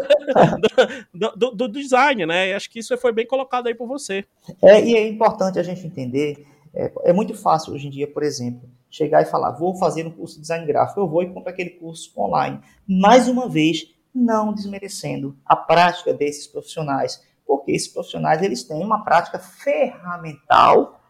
[1.13, 4.25] do, do, do, design, né, e acho que isso foi bem colocado aí por você.
[4.63, 8.23] É, e é importante a gente entender, é, é muito fácil hoje em dia, por
[8.23, 11.51] exemplo, chegar e falar, vou fazer um curso de design gráfico, eu vou e compro
[11.51, 12.61] aquele curso online.
[12.87, 19.03] Mais uma vez, não desmerecendo a prática desses profissionais, porque esses profissionais eles têm uma
[19.03, 21.01] prática ferramental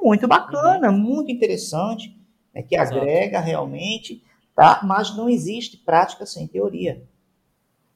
[0.00, 0.98] muito bacana, uhum.
[0.98, 2.18] muito interessante,
[2.54, 2.96] né, que Exato.
[2.96, 4.24] agrega realmente,
[4.54, 4.80] tá?
[4.82, 7.06] Mas não existe prática sem teoria.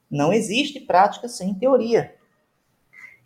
[0.09, 2.15] Não existe prática sem teoria.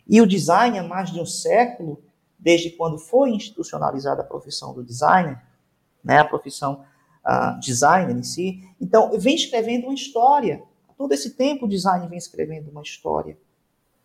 [0.06, 2.02] E o design há mais de um século,
[2.38, 5.40] desde quando foi institucionalizada a profissão do designer,
[6.02, 6.84] né, a profissão
[7.24, 10.62] uh, designer em si, então vem escrevendo uma história
[10.96, 13.36] Todo esse tempo o design vem escrevendo uma história.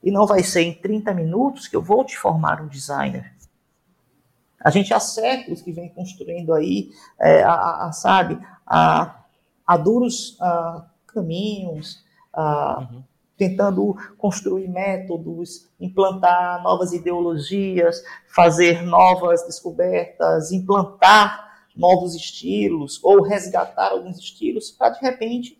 [0.01, 3.33] E não vai ser em 30 minutos que eu vou te formar um designer.
[4.63, 9.23] A gente há séculos que vem construindo aí, é, a, a, sabe, a,
[9.65, 12.03] a duros a, caminhos,
[12.35, 13.03] uhum.
[13.37, 24.17] tentando construir métodos, implantar novas ideologias, fazer novas descobertas, implantar novos estilos ou resgatar alguns
[24.17, 25.58] estilos para de repente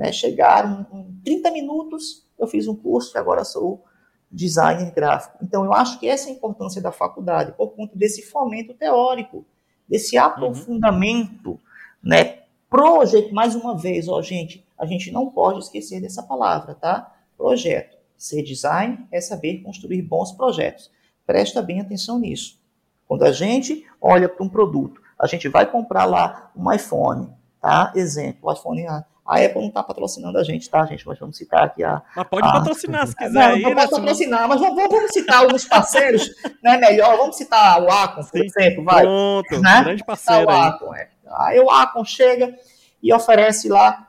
[0.00, 3.84] né, chegaram em 30 minutos, eu fiz um curso e agora sou
[4.30, 5.36] designer gráfico.
[5.42, 9.44] Então, eu acho que essa é a importância da faculdade, por conta desse fomento teórico,
[9.86, 10.24] desse uhum.
[10.24, 11.58] aprofundamento, uhum.
[12.02, 12.38] né?
[12.70, 17.14] Projeto, mais uma vez, ó, gente, a gente não pode esquecer dessa palavra, tá?
[17.36, 17.98] Projeto.
[18.16, 20.90] Ser design é saber construir bons projetos.
[21.26, 22.58] Presta bem atenção nisso.
[23.06, 27.28] Quando a gente olha para um produto, a gente vai comprar lá um iPhone,
[27.60, 27.92] tá?
[27.94, 28.86] Exemplo, o iPhone
[29.30, 31.06] a Apple não está patrocinando a gente, tá, gente?
[31.06, 32.02] Mas vamos citar aqui a.
[32.16, 32.52] Mas pode a...
[32.52, 33.32] patrocinar se quiser.
[33.32, 33.98] Não, aí, não pode né?
[33.98, 36.28] patrocinar, mas vamos, vamos citar alguns parceiros,
[36.60, 36.76] né?
[36.78, 39.02] Melhor, vamos citar o Acon, por Sim, exemplo, vai.
[39.02, 39.84] Pronto, né?
[39.84, 40.48] grande parceiro.
[40.48, 41.08] O Acon, é.
[41.28, 42.56] Aí o Acon chega
[43.00, 44.08] e oferece lá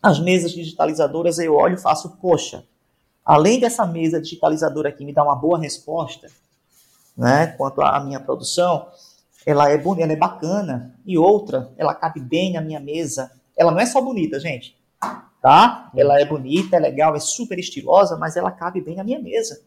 [0.00, 2.64] as mesas digitalizadoras, eu olho e faço, poxa,
[3.24, 6.28] além dessa mesa digitalizadora aqui me dar uma boa resposta,
[7.16, 8.86] né, quanto à minha produção,
[9.44, 10.94] ela é bonita, ela é bacana.
[11.04, 13.30] E outra, ela cabe bem na minha mesa.
[13.60, 14.74] Ela não é só bonita, gente,
[15.42, 15.90] tá?
[15.94, 19.60] Ela é bonita, é legal, é super estilosa, mas ela cabe bem na minha mesa.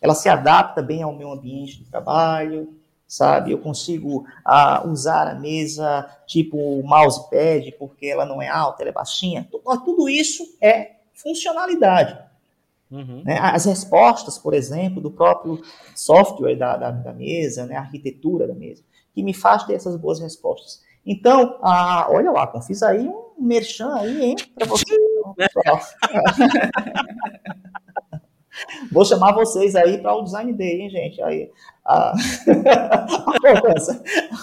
[0.00, 2.74] Ela se adapta bem ao meu ambiente de trabalho,
[3.06, 3.52] sabe?
[3.52, 8.94] Eu consigo uh, usar a mesa tipo mousepad, porque ela não é alta, ela é
[8.94, 9.46] baixinha.
[9.84, 12.18] Tudo isso é funcionalidade.
[12.90, 13.22] Uhum.
[13.22, 13.38] Né?
[13.38, 15.60] As respostas, por exemplo, do próprio
[15.94, 17.76] software da, da, da, mesa, né?
[17.76, 18.82] a arquitetura da mesa,
[19.12, 20.82] que me faz ter essas boas respostas.
[21.06, 24.96] Então, ah, olha lá, fiz aí um merchan aí, hein, para você.
[28.90, 31.20] Vou chamar vocês aí para o Design Day, hein, gente?
[31.22, 31.50] Aí,
[31.84, 32.14] a,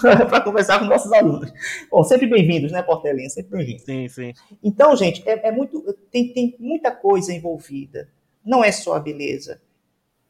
[0.28, 1.52] para conversar com nossos alunos.
[1.90, 3.30] Bom, sempre bem-vindos, né, Portelinha?
[3.30, 3.84] Sempre bem-vindos.
[3.84, 4.32] Sim, sim.
[4.62, 8.08] Então, gente, é, é, muito, tem, tem muita coisa envolvida
[8.44, 9.60] não é só a beleza.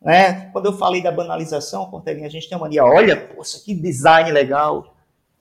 [0.01, 0.51] Né?
[0.51, 4.31] Quando eu falei da banalização, Portelinha, a gente tem uma mania, olha, poxa, que design
[4.31, 4.92] legal.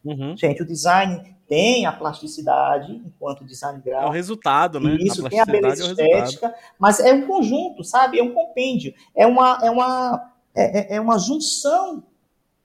[0.03, 0.35] Uhum.
[0.35, 4.07] Gente, o design tem a plasticidade enquanto design gráfico.
[4.07, 4.95] É o resultado, né?
[4.99, 8.19] Isso, a tem a beleza é estética, mas é um conjunto, sabe?
[8.19, 8.93] É um compêndio.
[9.13, 12.03] É uma, é uma, é, é, é uma junção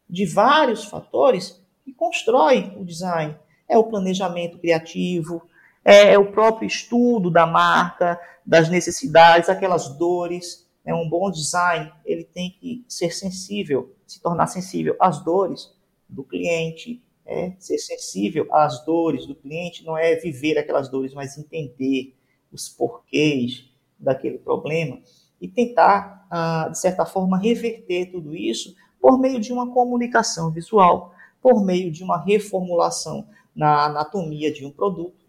[0.09, 3.37] de vários fatores que constrói o design.
[3.68, 5.43] É o planejamento criativo,
[5.84, 10.64] é, é o próprio estudo da marca, das necessidades, aquelas dores.
[10.84, 15.74] É um bom design, ele tem que ser sensível, se tornar sensível às dores
[16.09, 21.37] do cliente, é, ser sensível às dores do cliente não é viver aquelas dores, mas
[21.37, 22.14] entender
[22.53, 23.68] os porquês
[23.99, 25.01] daquele problema
[25.41, 31.12] e tentar, ah, de certa forma, reverter tudo isso por meio de uma comunicação visual,
[31.43, 35.27] por meio de uma reformulação na anatomia de um produto,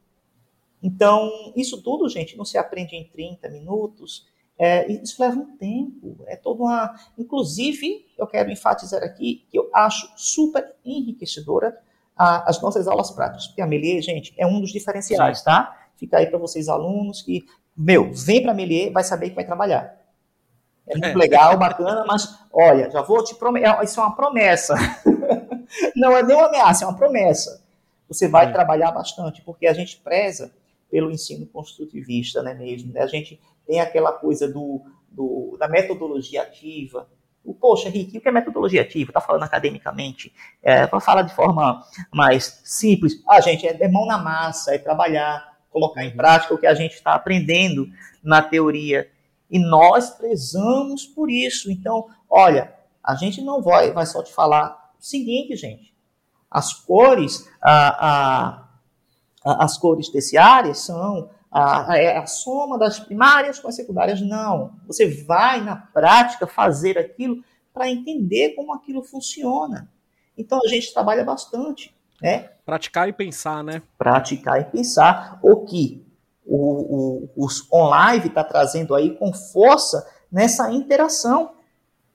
[0.81, 4.27] então, isso tudo, gente, não se aprende em 30 minutos.
[4.57, 6.17] É, isso leva um tempo.
[6.27, 6.95] É toda uma.
[7.17, 11.77] Inclusive, eu quero enfatizar aqui que eu acho super enriquecedora
[12.17, 13.47] a, as nossas aulas práticas.
[13.47, 15.45] Porque a Melier, gente, é um dos diferenciais, Sim.
[15.45, 15.77] tá?
[15.95, 17.45] Fica aí para vocês, alunos, que,
[17.75, 19.97] meu, vem para a Melier, vai saber que vai trabalhar.
[20.87, 21.15] É muito é.
[21.15, 23.83] legal, bacana, mas olha, já vou te prometer.
[23.83, 24.73] Isso é uma promessa.
[25.95, 27.61] não é nem uma ameaça, é uma promessa.
[28.07, 28.51] Você vai é.
[28.51, 30.51] trabalhar bastante, porque a gente preza
[30.89, 32.93] pelo ensino construtivista, né, mesmo.
[32.93, 33.01] Né?
[33.01, 37.07] A gente tem aquela coisa do, do, da metodologia ativa.
[37.47, 39.09] O, poxa, Rick, o que é metodologia ativa?
[39.09, 40.33] Está falando academicamente?
[40.61, 41.81] É, Para falar de forma
[42.13, 43.23] mais simples.
[43.25, 46.73] Ah, gente, é, é mão na massa, é trabalhar, colocar em prática o que a
[46.73, 47.87] gente está aprendendo
[48.21, 49.09] na teoria.
[49.49, 51.71] E nós prezamos por isso.
[51.71, 55.95] Então, olha, a gente não vai, vai só te falar o seguinte, gente.
[56.51, 58.67] As cores, a,
[59.45, 64.21] a, as cores terciárias são a, a, é a, soma das primárias com as secundárias.
[64.21, 64.73] Não.
[64.85, 67.43] Você vai, na prática, fazer aquilo
[67.73, 69.89] para entender como aquilo funciona.
[70.37, 71.95] Então, a gente trabalha bastante.
[72.21, 72.49] Né?
[72.65, 73.81] Praticar e pensar, né?
[73.97, 75.39] Praticar e pensar.
[75.41, 76.05] O que
[76.45, 81.55] o, o, os online está trazendo aí com força nessa interação.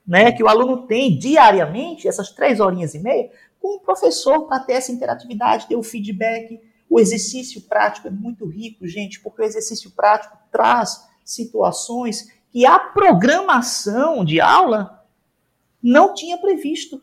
[0.05, 3.31] Né, que o aluno tem diariamente, essas três horinhas e meia,
[3.61, 6.59] com o professor para ter essa interatividade, ter o feedback,
[6.93, 12.77] o exercício prático é muito rico, gente, porque o exercício prático traz situações que a
[12.77, 15.03] programação de aula
[15.81, 17.01] não tinha previsto.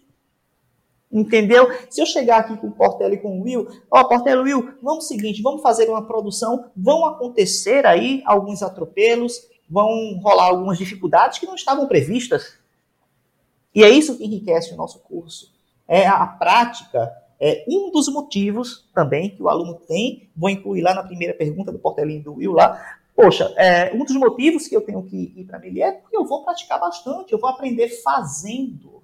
[1.11, 1.67] Entendeu?
[1.91, 4.55] Se eu chegar aqui com o Portela e com o Will, ó, oh, Portela e
[4.55, 10.79] Will, vamos seguinte, vamos fazer uma produção, vão acontecer aí alguns atropelos, vão rolar algumas
[10.79, 12.57] dificuldades que não estavam previstas.
[13.75, 15.53] E é isso que enriquece o nosso curso.
[15.89, 20.95] É a prática é um dos motivos também que o aluno tem, vou incluir lá
[20.95, 24.83] na primeira pergunta do Portelinho do Will lá, poxa, é, um dos motivos que eu
[24.83, 29.03] tenho que ir para a é porque eu vou praticar bastante, eu vou aprender fazendo.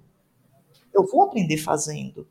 [0.93, 2.27] Eu vou aprender fazendo.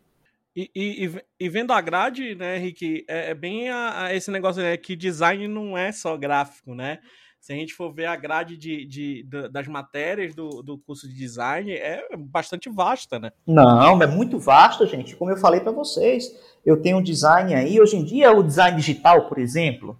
[0.54, 4.62] E, e, e, vendo a grade, né, Henrique, é, é bem a, a esse negócio
[4.62, 6.98] né, que design não é só gráfico, né?
[7.46, 11.08] Se a gente for ver a grade de, de, de, das matérias do, do curso
[11.08, 13.30] de design, é bastante vasta, né?
[13.46, 15.14] Não, é muito vasta, gente.
[15.14, 17.80] Como eu falei para vocês, eu tenho um design aí.
[17.80, 19.96] Hoje em dia, o design digital, por exemplo,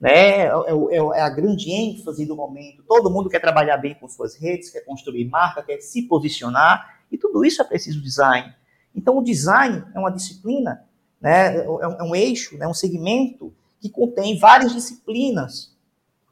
[0.00, 2.84] né, é, é, é a grande ênfase do momento.
[2.86, 7.18] Todo mundo quer trabalhar bem com suas redes, quer construir marca, quer se posicionar, e
[7.18, 8.54] tudo isso é preciso design.
[8.94, 10.84] Então, o design é uma disciplina,
[11.20, 15.73] né, é um, é um eixo, né, um segmento que contém várias disciplinas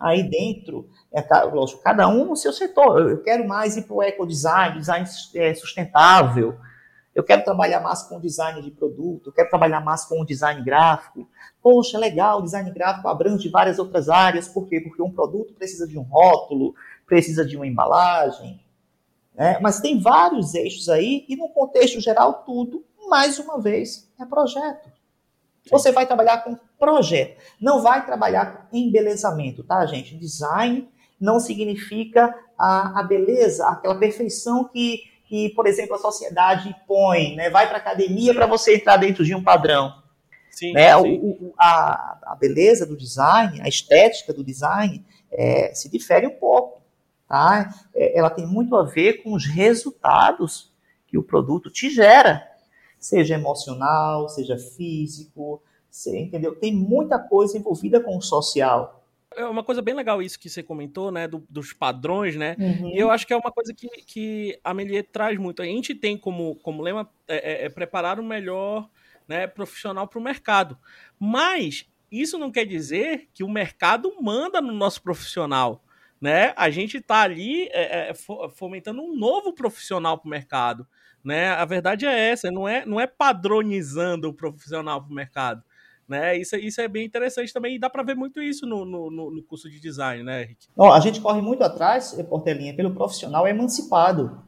[0.02, 3.10] aí dentro, é, lógico, cada um no seu setor.
[3.10, 6.56] Eu quero mais ir para o ecodesign, design é, sustentável,
[7.14, 11.28] Eu quero trabalhar mais com design de produto, eu quero trabalhar mais com design gráfico.
[11.62, 14.48] Poxa, legal, design gráfico abrange várias outras áreas.
[14.48, 14.80] Por quê?
[14.80, 16.74] Porque um produto precisa de um rótulo,
[17.06, 18.60] precisa de uma embalagem.
[19.34, 19.58] Né?
[19.60, 24.91] Mas tem vários eixos aí, e no contexto geral, tudo, mais uma vez, é projeto.
[25.70, 30.16] Você vai trabalhar com projeto, não vai trabalhar com embelezamento, tá, gente?
[30.16, 30.88] Design
[31.20, 37.48] não significa a, a beleza, aquela perfeição que, que, por exemplo, a sociedade põe, né?
[37.48, 40.02] Vai para academia para você entrar dentro de um padrão.
[40.50, 40.92] Sim, né?
[41.00, 41.18] Sim.
[41.18, 46.36] O, o, a, a beleza do design, a estética do design é, se difere um
[46.38, 46.82] pouco.
[47.28, 47.72] Tá?
[47.94, 50.70] É, ela tem muito a ver com os resultados
[51.06, 52.46] que o produto te gera,
[53.02, 56.54] seja emocional, seja físico, você, entendeu?
[56.54, 59.04] Tem muita coisa envolvida com o social.
[59.34, 62.90] É uma coisa bem legal isso que você comentou, né, do, dos padrões, né, uhum.
[62.90, 65.62] e eu acho que é uma coisa que, que a Melier traz muito.
[65.62, 68.88] A gente tem como, como lema é, é, é preparar o melhor
[69.26, 70.78] né, profissional para o mercado,
[71.18, 75.82] mas isso não quer dizer que o mercado manda no nosso profissional,
[76.20, 76.52] né?
[76.56, 78.14] A gente está ali é, é
[78.50, 80.86] fomentando um novo profissional para o mercado,
[81.24, 81.50] né?
[81.50, 85.62] A verdade é essa, não é, não é padronizando o profissional para o mercado.
[86.08, 86.36] Né?
[86.36, 89.42] Isso, isso é bem interessante também, e dá para ver muito isso no, no, no,
[89.44, 90.66] curso de design, né, Henrique?
[90.76, 94.42] Não, a gente corre muito atrás, Portelinha, pelo profissional emancipado.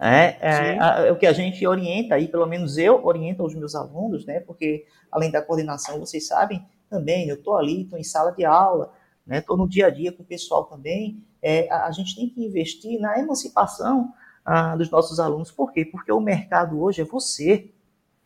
[0.00, 0.76] É, é,
[1.08, 4.40] é, o que a gente orienta aí, pelo menos eu oriento aos meus alunos, né?
[4.40, 8.92] Porque além da coordenação, vocês sabem também, eu estou ali, estou em sala de aula,
[9.26, 9.38] né?
[9.38, 11.22] Estou no dia a dia com o pessoal também.
[11.42, 14.12] É, a, a, gente tem que investir na emancipação
[14.50, 15.50] ah, dos nossos alunos.
[15.50, 15.84] Por quê?
[15.84, 17.70] Porque o mercado hoje é você.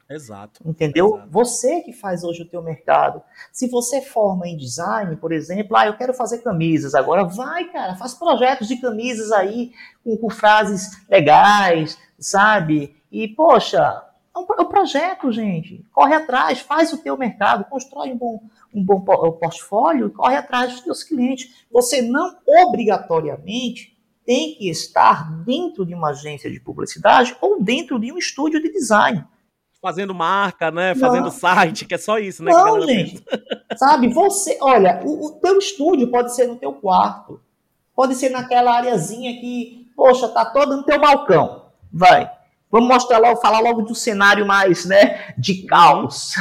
[0.09, 0.63] Exato.
[0.65, 1.17] Entendeu?
[1.17, 1.31] Exato.
[1.33, 3.21] Você que faz hoje o teu mercado.
[3.51, 6.95] Se você forma em design, por exemplo, ah, eu quero fazer camisas.
[6.95, 9.73] Agora vai, cara, faz projetos de camisas aí
[10.05, 12.95] com, com frases legais, sabe?
[13.11, 15.85] E, poxa, é um, é um, projeto, gente.
[15.93, 18.41] Corre atrás, faz o teu mercado, constrói um bom,
[18.73, 21.67] um bom portfólio, corre atrás dos teus clientes.
[21.69, 23.92] Você não obrigatoriamente
[24.25, 28.73] tem que estar dentro de uma agência de publicidade ou dentro de um estúdio de
[28.73, 29.25] design
[29.83, 30.95] fazendo marca, né?
[30.95, 31.31] Fazendo não.
[31.33, 32.53] site, que é só isso, né?
[32.53, 33.23] Não, gente.
[33.77, 37.41] Sabe, você, olha, o, o, teu estúdio pode ser no teu quarto,
[37.95, 41.67] pode ser naquela areazinha que, poxa, tá toda no teu balcão.
[41.93, 42.31] Vai.
[42.73, 46.33] Vamos mostrar logo, falar logo do cenário mais, né, de caos.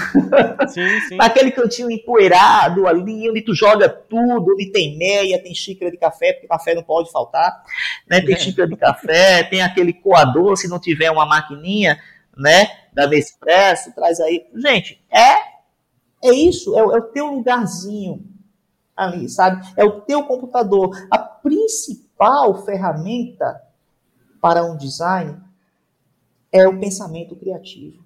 [0.70, 1.18] Sim, sim.
[1.20, 6.32] Naquele cantinho empoeirado ali, onde tu joga tudo, onde tem meia, tem xícara de café,
[6.32, 7.62] porque café não pode faltar,
[8.10, 8.22] né?
[8.22, 8.40] Tem é.
[8.40, 12.00] xícara de café, tem aquele coador, se não tiver uma maquininha,
[12.38, 12.68] né?
[12.94, 14.46] da Nespresso, traz aí.
[14.56, 15.52] Gente, é
[16.24, 18.24] é isso, é, é o teu lugarzinho
[18.96, 19.66] ali, sabe?
[19.76, 20.92] É o teu computador.
[21.10, 23.60] A principal ferramenta
[24.40, 25.40] para um design
[26.52, 28.04] é o pensamento criativo.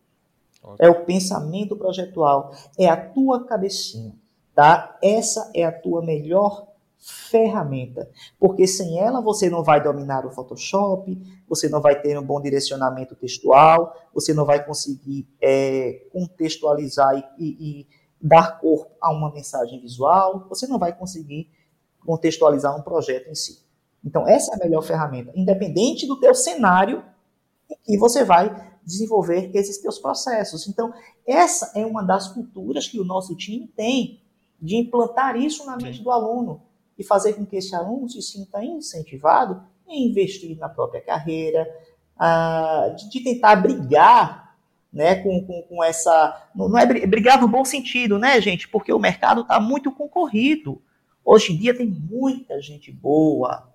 [0.80, 4.16] É o pensamento projetual, é a tua cabecinha,
[4.56, 4.98] tá?
[5.02, 6.68] Essa é a tua melhor
[6.98, 11.16] ferramenta, porque sem ela você não vai dominar o Photoshop,
[11.48, 17.44] você não vai ter um bom direcionamento textual, você não vai conseguir é, contextualizar e,
[17.46, 17.88] e, e
[18.20, 21.48] dar corpo a uma mensagem visual, você não vai conseguir
[22.04, 23.64] contextualizar um projeto em si.
[24.04, 27.04] Então essa é a melhor ferramenta, independente do teu cenário
[27.84, 30.68] que você vai desenvolver esses teus processos.
[30.68, 30.94] Então
[31.26, 34.22] essa é uma das culturas que o nosso time tem
[34.62, 36.62] de implantar isso na mente do aluno
[36.98, 41.68] e fazer com que esse aluno se sinta incentivado em investir na própria carreira,
[42.96, 44.56] de, de tentar brigar
[44.92, 46.50] né, com, com, com, essa.
[46.56, 48.68] Não é brigar no bom sentido, né, gente?
[48.70, 50.82] Porque o mercado está muito concorrido.
[51.24, 53.70] Hoje em dia tem muita gente boa,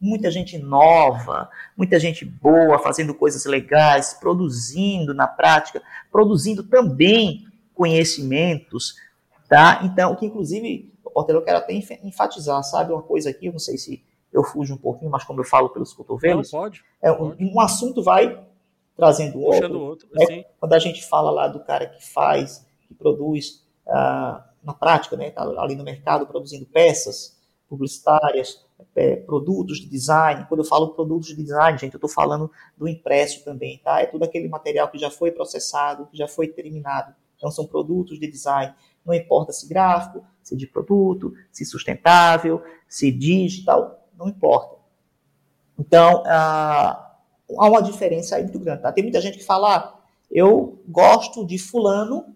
[0.00, 8.96] muita gente nova, muita gente boa fazendo coisas legais, produzindo na prática, produzindo também conhecimentos,
[9.48, 9.80] tá?
[9.84, 11.72] Então, que inclusive Porteiro, eu quero até
[12.04, 15.40] enfatizar, sabe, uma coisa aqui, eu não sei se eu fujo um pouquinho, mas como
[15.40, 17.42] eu falo pelos cotovelos, não, pode, é, pode.
[17.42, 18.40] Um, um, assunto vai
[18.96, 19.80] trazendo outro.
[19.80, 20.44] outro né?
[20.60, 25.30] Quando a gente fala lá do cara que faz, que produz ah, na prática, né,
[25.30, 27.36] tá ali no mercado produzindo peças
[27.68, 28.64] publicitárias,
[28.94, 30.44] é, produtos de design.
[30.48, 34.00] Quando eu falo produtos de design, gente, eu estou falando do impresso também, tá?
[34.00, 37.14] É tudo aquele material que já foi processado, que já foi terminado.
[37.36, 38.74] Então, são produtos de design.
[39.04, 44.76] Não importa se gráfico, se de produto, se sustentável, se digital, não importa.
[45.78, 47.14] Então, ah,
[47.56, 48.82] há uma diferença aí muito grande.
[48.82, 48.92] Tá?
[48.92, 49.98] Tem muita gente que fala, ah,
[50.30, 52.34] eu gosto de fulano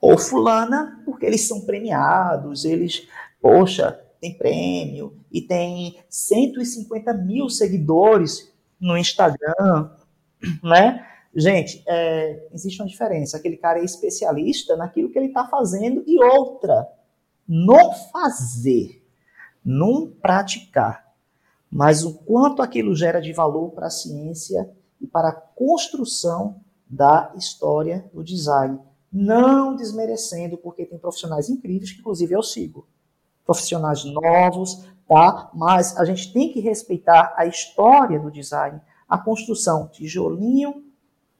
[0.00, 3.08] ou fulana porque eles são premiados, eles,
[3.40, 8.50] poxa, tem prêmio e tem 150 mil seguidores
[8.80, 9.90] no Instagram,
[10.64, 11.06] né?
[11.36, 13.36] Gente, é, existe uma diferença.
[13.36, 16.88] Aquele cara é especialista naquilo que ele está fazendo e outra,
[17.46, 19.04] não fazer,
[19.62, 21.12] não praticar,
[21.70, 24.70] mas o quanto aquilo gera de valor para a ciência
[25.00, 28.78] e para a construção da história do design.
[29.12, 32.86] Não desmerecendo, porque tem profissionais incríveis que, inclusive, eu sigo.
[33.44, 35.50] Profissionais novos, tá?
[35.54, 40.84] Mas a gente tem que respeitar a história do design, a construção tijolinho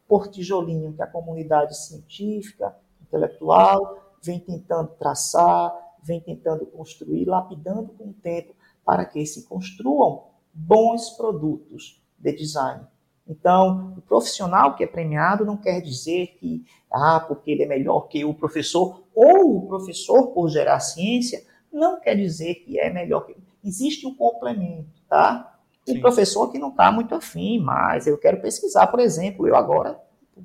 [0.07, 8.11] por tijolinho que a comunidade científica, intelectual, vem tentando traçar, vem tentando construir, lapidando com
[8.11, 12.87] o tempo, para que se construam bons produtos de design.
[13.27, 18.03] Então, o profissional que é premiado não quer dizer que, ah, porque ele é melhor
[18.03, 21.43] que o professor, ou o professor, por gerar ciência,
[21.75, 23.37] não quer dizer que é melhor que.
[23.63, 25.59] Existe um complemento, tá?
[25.89, 30.01] O professor que não está muito afim, mas eu quero pesquisar, por exemplo, eu agora,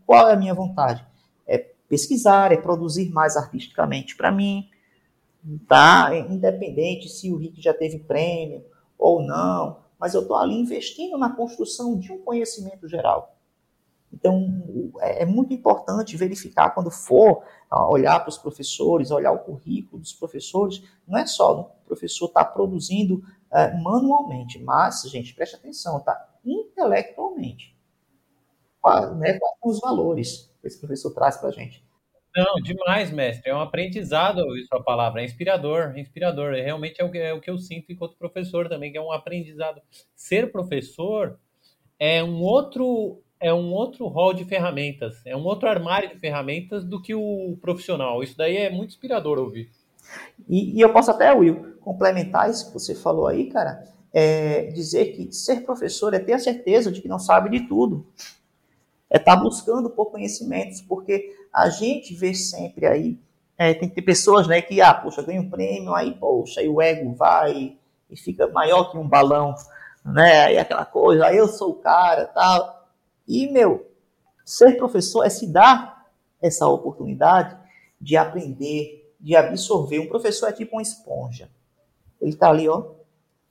[0.06, 1.06] qual é a minha vontade?
[1.46, 1.58] É
[1.88, 4.70] pesquisar, é produzir mais artisticamente para mim,
[5.68, 6.12] tá?
[6.30, 8.64] Independente se o Rick já teve prêmio
[8.98, 13.39] ou não, mas eu estou ali investindo na construção de um conhecimento geral.
[14.12, 20.02] Então, é, é muito importante verificar quando for olhar para os professores, olhar o currículo
[20.02, 25.56] dos professores, não é só o professor estar tá produzindo é, manualmente, mas, gente, preste
[25.56, 26.30] atenção, tá?
[26.46, 27.78] Intelectualmente.
[29.18, 31.84] Né, quais são os valores que esse professor traz para a gente?
[32.36, 33.50] Não, demais, mestre.
[33.50, 35.22] É um aprendizado ouvir sua palavra.
[35.22, 36.54] É inspirador, inspirador.
[36.54, 39.02] É, realmente é o, que, é o que eu sinto enquanto professor também, que é
[39.02, 39.82] um aprendizado.
[40.16, 41.40] Ser professor
[41.98, 46.84] é um outro é um outro rol de ferramentas, é um outro armário de ferramentas
[46.84, 48.22] do que o profissional.
[48.22, 49.70] Isso daí é muito inspirador ouvir.
[50.48, 53.84] E, e eu posso até, Will, complementar isso que você falou aí, cara,
[54.14, 58.06] é dizer que ser professor é ter a certeza de que não sabe de tudo.
[59.10, 63.20] É estar tá buscando por conhecimentos, porque a gente vê sempre aí,
[63.58, 66.82] é, tem, tem pessoas né, que, ah, poxa, ganha um prêmio, aí, poxa, aí o
[66.82, 67.78] ego vai
[68.10, 69.54] e fica maior que um balão,
[70.04, 70.46] né?
[70.46, 72.79] Aí aquela coisa, aí eu sou o cara, tal.
[73.30, 73.88] E, meu,
[74.44, 76.10] ser professor é se dar
[76.42, 77.56] essa oportunidade
[78.02, 80.00] de aprender, de absorver.
[80.00, 81.48] Um professor é tipo uma esponja.
[82.20, 82.96] Ele está ali, ó,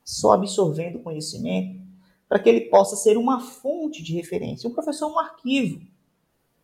[0.03, 1.79] só absorvendo conhecimento
[2.29, 4.69] para que ele possa ser uma fonte de referência.
[4.69, 5.87] O professor é um arquivo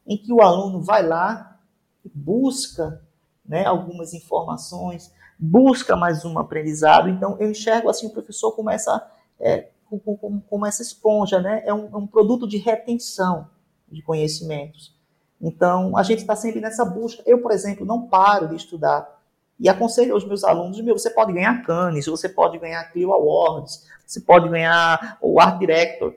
[0.04, 1.60] em que o aluno vai lá
[2.04, 3.00] e busca
[3.46, 7.08] né, algumas informações, busca mais um aprendizado.
[7.08, 9.08] Então, eu enxergo assim o professor como essa,
[9.38, 11.62] é, como, como essa esponja, né?
[11.64, 13.48] É um, é um produto de retenção
[13.90, 14.94] de conhecimentos.
[15.40, 17.22] Então, a gente está sempre nessa busca.
[17.26, 19.20] Eu, por exemplo, não paro de estudar.
[19.58, 23.86] E aconselho aos meus alunos, meu, você pode ganhar Cannes, você pode ganhar Clio Awards,
[24.04, 26.14] você pode ganhar o Art Director,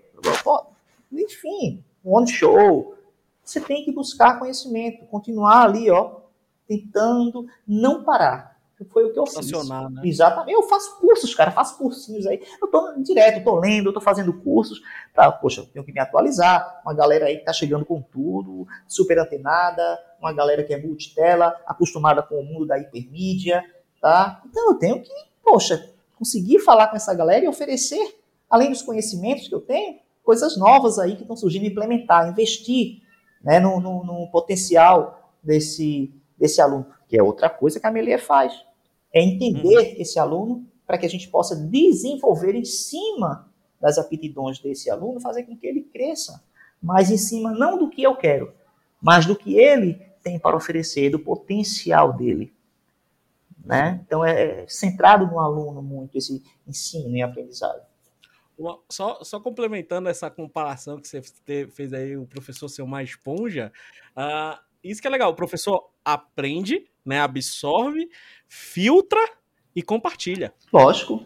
[1.11, 2.95] enfim, One Show.
[3.43, 6.21] Você tem que buscar conhecimento, continuar ali, ó,
[6.67, 8.56] tentando não parar.
[8.85, 9.51] Foi o que eu fiz.
[9.67, 10.01] Né?
[10.03, 10.53] Exatamente.
[10.53, 12.39] Eu faço cursos, cara, faço cursinhos aí.
[12.61, 14.81] Eu tô direto, eu tô lendo, eu tô fazendo cursos.
[15.13, 16.81] Pra, poxa, eu tenho que me atualizar.
[16.85, 21.59] Uma galera aí que tá chegando com tudo, super antenada, uma galera que é multitela,
[21.65, 23.63] acostumada com o mundo da hipermídia,
[23.99, 24.43] tá?
[24.45, 25.11] Então eu tenho que,
[25.43, 30.55] poxa, conseguir falar com essa galera e oferecer, além dos conhecimentos que eu tenho, coisas
[30.55, 33.01] novas aí que estão surgindo, implementar, investir
[33.43, 38.19] né, no, no, no potencial desse, desse aluno, que é outra coisa que a Melia
[38.19, 38.66] faz
[39.17, 39.95] é entender uhum.
[39.97, 45.43] esse aluno para que a gente possa desenvolver em cima das aptidões desse aluno, fazer
[45.43, 46.43] com que ele cresça,
[46.81, 48.53] mas em cima não do que eu quero,
[49.01, 52.53] mas do que ele tem para oferecer, do potencial dele.
[53.63, 54.01] Né?
[54.05, 57.81] Então é, é centrado no aluno muito esse ensino e aprendizado.
[58.89, 63.71] Só, só complementando essa comparação que você fez aí, o professor ser uma esponja,
[64.15, 68.09] uh, isso que é legal, o professor aprende, né, absorve,
[68.47, 69.19] filtra
[69.75, 70.53] e compartilha.
[70.71, 71.23] Lógico.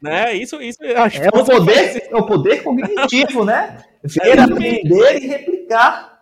[0.00, 0.34] Né?
[0.34, 3.84] Isso, isso é, o poder, é o poder cognitivo, né?
[4.04, 6.18] Ver, aprender e replicar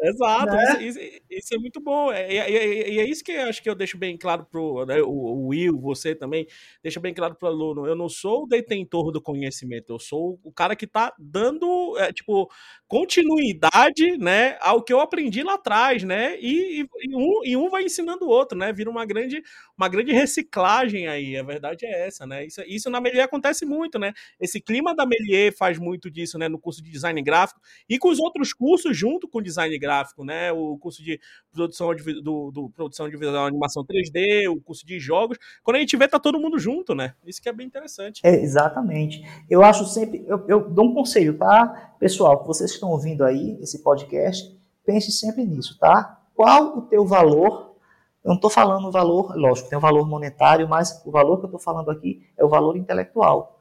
[0.00, 0.82] Exato, né?
[0.82, 2.12] isso, isso, isso, é muito bom.
[2.12, 4.84] E é, é, é, é, isso que eu acho que eu deixo bem claro pro
[4.86, 6.46] né, o, o, Will, você também,
[6.82, 7.86] deixa bem claro pro aluno.
[7.86, 12.12] Eu não sou o detentor do conhecimento, eu sou o cara que está dando, é,
[12.12, 12.50] tipo,
[12.86, 16.38] continuidade, né, ao que eu aprendi lá atrás, né?
[16.40, 18.72] E, e, e, um, e um vai ensinando o outro, né?
[18.72, 19.42] Vira uma grande,
[19.76, 21.36] uma grande reciclagem aí.
[21.36, 22.46] A verdade é essa, né?
[22.46, 24.12] Isso, isso na Melier acontece muito, né?
[24.40, 26.48] Esse clima da Melier faz muito disso, né?
[26.48, 30.52] No curso de design gráfico e com os outros cursos junto com design gráfico, né?
[30.52, 31.17] O curso de
[31.52, 35.38] produção de, do, do produção de visual, animação 3D, o curso de jogos.
[35.62, 37.14] Quando a gente vê, tá todo mundo junto, né?
[37.26, 38.20] Isso que é bem interessante.
[38.24, 39.22] É, exatamente.
[39.48, 41.94] Eu acho sempre, eu, eu dou um conselho, tá?
[41.98, 46.20] Pessoal, vocês que estão ouvindo aí esse podcast, pense sempre nisso, tá?
[46.34, 47.76] Qual o teu valor?
[48.24, 51.44] Eu não estou falando o valor, lógico, tem o valor monetário, mas o valor que
[51.44, 53.60] eu estou falando aqui é o valor intelectual.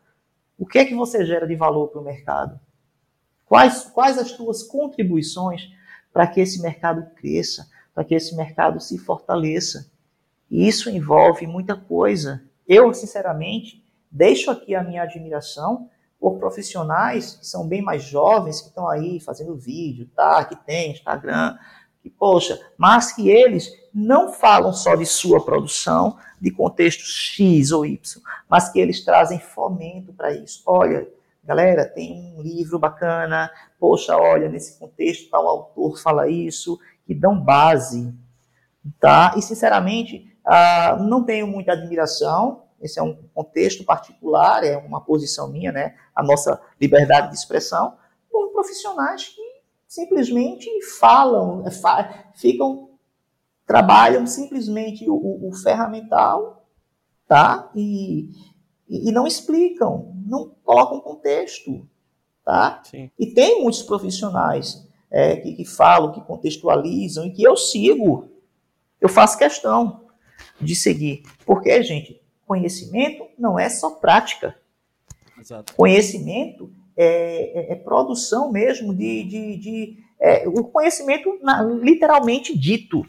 [0.57, 2.59] O que é que você gera de valor para o mercado?
[3.45, 5.69] Quais, quais as tuas contribuições
[6.17, 9.91] para que esse mercado cresça, para que esse mercado se fortaleça?
[10.49, 12.41] E isso envolve muita coisa.
[12.67, 18.69] Eu, sinceramente, deixo aqui a minha admiração por profissionais que são bem mais jovens, que
[18.69, 20.43] estão aí fazendo vídeo, tá?
[20.43, 21.55] que tem Instagram,
[22.01, 27.85] que, poxa, mas que eles não falam só de sua produção, de contexto X ou
[27.85, 30.63] Y, mas que eles trazem fomento para isso.
[30.65, 31.07] Olha,
[31.47, 37.39] galera, tem um livro bacana, poxa, olha, nesse contexto tal autor fala isso, que dão
[37.39, 38.13] base,
[38.99, 39.33] tá?
[39.37, 45.49] E sinceramente, ah, não tenho muita admiração, esse é um contexto particular, é uma posição
[45.49, 45.95] minha, né?
[46.13, 47.97] A nossa liberdade de expressão,
[48.29, 49.41] por profissionais que
[49.87, 50.69] simplesmente
[50.99, 51.71] falam, é,
[52.35, 52.89] ficam,
[53.65, 56.67] trabalham simplesmente o, o, o ferramental,
[57.25, 57.71] tá?
[57.73, 58.31] E,
[58.89, 61.87] e, e não explicam, não colocam contexto,
[62.43, 62.81] tá?
[62.85, 63.09] Sim.
[63.17, 68.29] E tem muitos profissionais é, que, que falam, que contextualizam e que eu sigo.
[68.99, 70.05] Eu faço questão
[70.59, 71.23] de seguir.
[71.45, 74.55] Porque, gente, conhecimento não é só prática.
[75.39, 75.73] Exato.
[75.75, 79.23] Conhecimento é, é, é produção mesmo de.
[79.23, 83.05] de, de é, o conhecimento na, literalmente dito.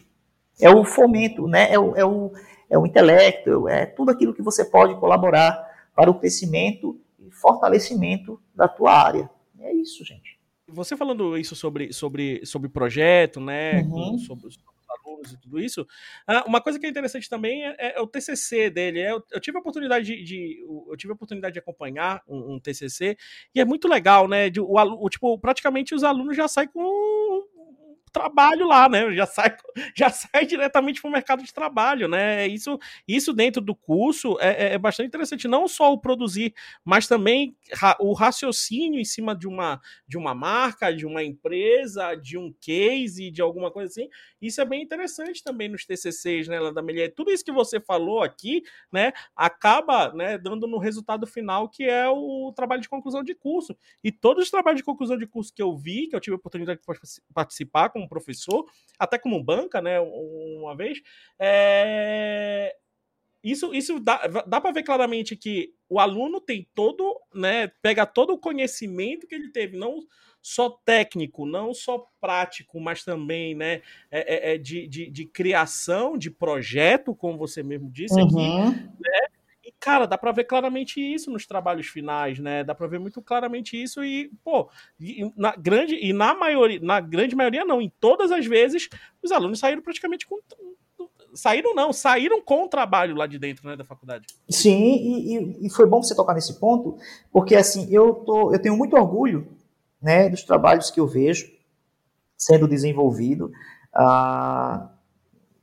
[0.60, 1.72] É o fomento, né?
[1.72, 2.32] é, o, é, o,
[2.68, 8.40] é o intelecto, é tudo aquilo que você pode colaborar para o crescimento e fortalecimento
[8.54, 9.30] da tua área.
[9.60, 10.38] É isso, gente.
[10.68, 13.82] Você falando isso sobre, sobre, sobre projeto, né?
[13.82, 14.18] Uhum.
[14.18, 14.58] Sobre, os
[14.88, 15.86] alunos e tudo isso.
[16.26, 19.00] Ah, uma coisa que é interessante também é, é o TCC dele.
[19.00, 22.60] É, eu tive a oportunidade de, de, eu tive a oportunidade de acompanhar um, um
[22.60, 23.16] TCC
[23.54, 24.50] e é muito legal, né?
[24.50, 27.42] De, o, o, tipo, praticamente os alunos já saem com
[28.10, 29.12] trabalho lá, né?
[29.14, 29.56] Já sai,
[29.94, 32.46] já sai diretamente para o mercado de trabalho, né?
[32.46, 36.54] Isso, isso dentro do curso é, é, é bastante interessante, não só o produzir,
[36.84, 37.56] mas também
[38.00, 43.30] o raciocínio em cima de uma, de uma marca, de uma empresa, de um case,
[43.30, 44.08] de alguma coisa assim.
[44.40, 47.12] Isso é bem interessante também nos TCCs, né, da Melier.
[47.14, 52.08] Tudo isso que você falou aqui, né, acaba, né, dando no resultado final que é
[52.08, 53.76] o trabalho de conclusão de curso.
[54.02, 56.38] E todos os trabalhos de conclusão de curso que eu vi, que eu tive a
[56.38, 58.66] oportunidade de participar como professor,
[58.98, 61.00] até como banca, né, uma vez,
[61.38, 62.74] é...
[63.44, 68.32] isso, isso dá, dá para ver claramente que o aluno tem todo, né, pega todo
[68.32, 70.00] o conhecimento que ele teve, não
[70.40, 76.16] só técnico, não só prático, mas também né, é, é, é de, de, de, criação
[76.16, 78.68] de projeto, como você mesmo disse uhum.
[78.68, 79.27] aqui, né?
[79.80, 82.64] Cara, dá para ver claramente isso nos trabalhos finais, né?
[82.64, 84.68] Dá para ver muito claramente isso e, pô,
[84.98, 88.88] e na grande e na maioria, na grande maioria não, em todas as vezes
[89.22, 90.38] os alunos saíram praticamente com
[91.34, 94.26] saíram não, saíram com o trabalho lá de dentro, né, da faculdade.
[94.48, 96.98] Sim, e, e, foi bom você tocar nesse ponto,
[97.30, 99.46] porque assim, eu tô, eu tenho muito orgulho
[100.00, 101.48] né, dos trabalhos que eu vejo
[102.36, 103.50] sendo desenvolvido
[103.94, 104.90] ah,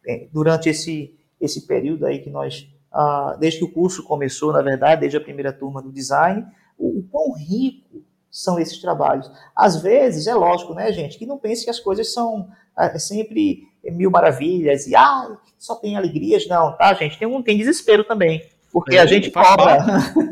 [0.06, 4.62] é, durante esse, esse período aí que nós, ah, desde que o curso começou, na
[4.62, 6.46] verdade, desde a primeira turma do design,
[6.78, 9.30] o, o quão rico são esses trabalhos.
[9.54, 13.68] Às vezes, é lógico, né, gente, que não pense que as coisas são é, sempre
[13.84, 17.20] mil maravilhas e ah, só tem alegrias, não, tá, gente?
[17.20, 18.42] Tem um tem desespero também,
[18.72, 19.78] porque é, a gente cobra,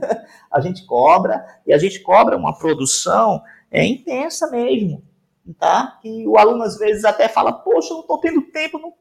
[0.49, 5.03] a gente cobra e a gente cobra uma produção é intensa mesmo,
[5.59, 5.99] tá?
[6.01, 8.93] E o aluno às vezes até fala, poxa, eu não estou tendo tempo, não...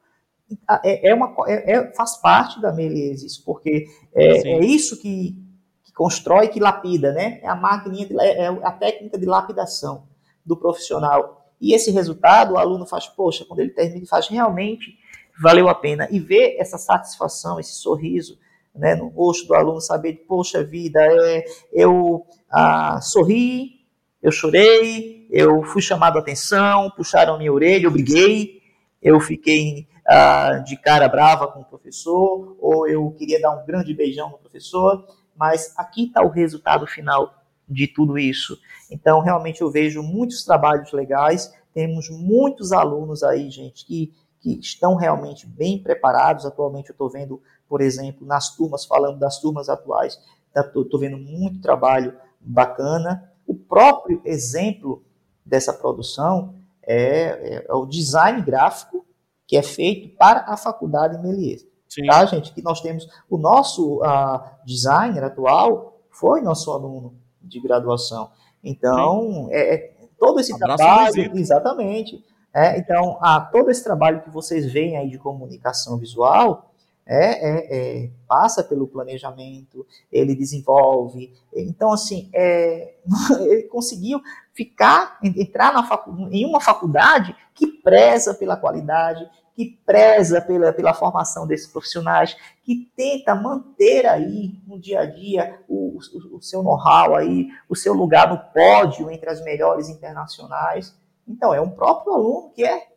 [0.85, 5.37] é, é, uma, é, é, faz parte da Melesis, porque é, é isso que,
[5.85, 7.41] que, constrói, que lapida, né?
[7.43, 10.05] É a máquina, é, é a técnica de lapidação
[10.45, 11.47] do profissional.
[11.61, 14.99] E esse resultado, o aluno faz, poxa, quando ele termina, ele faz realmente
[15.41, 16.09] valeu a pena.
[16.11, 18.39] E ver essa satisfação, esse sorriso,
[18.75, 23.83] né, no rosto do aluno, saber, poxa vida, é, eu ah, sorri,
[24.23, 28.63] eu chorei, eu fui chamado a atenção, puxaram minha orelha, eu briguei,
[29.03, 33.95] eu fiquei ah, de cara brava com o professor, ou eu queria dar um grande
[33.95, 37.35] beijão no professor, mas aqui está o resultado final
[37.69, 38.59] de tudo isso.
[38.91, 44.95] Então, realmente eu vejo muitos trabalhos legais, temos muitos alunos aí, gente, que, que estão
[44.95, 46.45] realmente bem preparados.
[46.45, 50.21] Atualmente eu estou vendo, por exemplo, nas turmas, falando das turmas atuais,
[50.55, 53.31] estou tá, vendo muito trabalho bacana.
[53.47, 55.03] O próprio exemplo
[55.45, 59.07] dessa produção é, é, é o design gráfico
[59.53, 61.67] que é feito para a faculdade Melies.
[62.07, 62.55] Tá, gente?
[62.55, 68.31] Que nós temos o nosso uh, designer atual foi nosso aluno de graduação.
[68.65, 72.25] Então, é, é, todo esse Abraço trabalho, exatamente.
[72.55, 76.73] É, então, a, todo esse trabalho que vocês veem aí de comunicação visual
[77.05, 81.31] é, é, é, passa pelo planejamento, ele desenvolve.
[81.55, 82.95] Então, assim, é,
[83.41, 84.19] ele conseguiu
[84.55, 90.95] ficar, entrar na facu, em uma faculdade que preza pela qualidade, que preza pela, pela
[90.95, 96.63] formação desses profissionais, que tenta manter aí no dia a dia o, o, o seu
[96.63, 100.97] know-how aí, o seu lugar no pódio entre as melhores internacionais.
[101.27, 102.89] Então, é um próprio aluno que é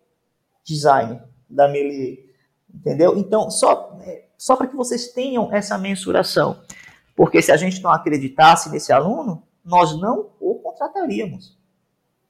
[0.64, 2.26] designer da Melier,
[2.74, 3.18] entendeu?
[3.18, 6.60] Então, só, é, só para que vocês tenham essa mensuração,
[7.16, 11.58] porque se a gente não acreditasse nesse aluno, nós não o contrataríamos.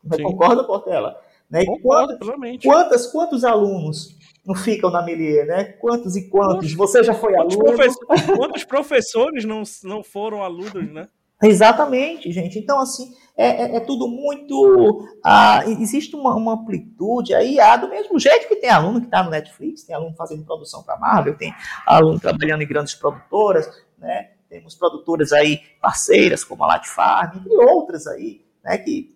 [0.04, 1.20] Você concorda, Portela?
[1.50, 1.66] Né?
[1.66, 4.16] Concordo, quantos, quantas, quantos alunos
[4.46, 5.64] não ficam na Melier, né?
[5.64, 6.74] Quantos e quantos?
[6.74, 7.76] Você já foi quantos aluno?
[7.76, 11.08] Professores, quantos professores não, não foram alunos, né?
[11.44, 12.58] Exatamente, gente.
[12.58, 15.06] Então, assim, é, é, é tudo muito.
[15.24, 19.24] Ah, existe uma, uma, amplitude aí, ah, do mesmo jeito que tem aluno que está
[19.24, 21.54] no Netflix, tem aluno fazendo produção para Marvel, tem
[21.86, 23.68] aluno trabalhando em grandes produtoras,
[23.98, 24.32] né?
[24.48, 28.78] Temos produtoras aí parceiras, como a Latifarm, e outras aí, né?
[28.78, 29.15] Que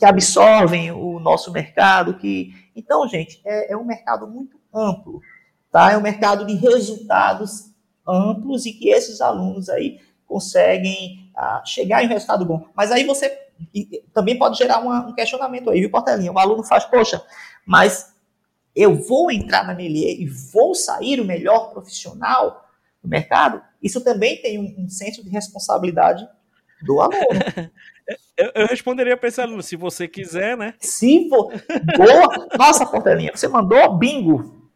[0.00, 2.14] que absorvem o nosso mercado.
[2.14, 5.20] que Então, gente, é, é um mercado muito amplo.
[5.70, 5.92] Tá?
[5.92, 7.70] É um mercado de resultados
[8.08, 12.66] amplos e que esses alunos aí conseguem ah, chegar em um resultado bom.
[12.74, 13.28] Mas aí você
[14.14, 16.32] também pode gerar uma, um questionamento aí, viu, Portelinha?
[16.32, 17.22] O aluno faz, poxa,
[17.66, 18.14] mas
[18.74, 22.70] eu vou entrar na Melier e vou sair o melhor profissional
[23.02, 23.62] do mercado?
[23.82, 26.26] Isso também tem um, um senso de responsabilidade
[26.82, 27.20] do aluno.
[28.36, 30.74] Eu, eu, responderia para esse aluno, se você quiser, né?
[30.80, 31.50] Se vo...
[31.96, 32.48] Boa!
[32.58, 34.70] Nossa, Portelinha, você mandou bingo.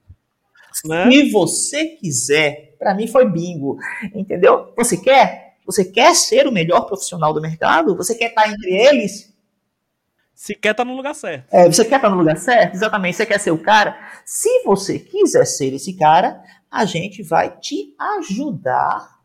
[0.85, 1.11] Né?
[1.11, 3.78] Se você quiser, para mim foi bingo.
[4.14, 4.72] Entendeu?
[4.76, 5.57] Você quer?
[5.64, 7.97] Você quer ser o melhor profissional do mercado?
[7.97, 9.32] Você quer estar entre eles?
[10.35, 11.47] Se quer estar no lugar certo.
[11.53, 12.74] É, você quer estar no lugar certo?
[12.74, 13.16] Exatamente.
[13.16, 13.97] Você quer ser o cara?
[14.24, 19.20] Se você quiser ser esse cara, a gente vai te ajudar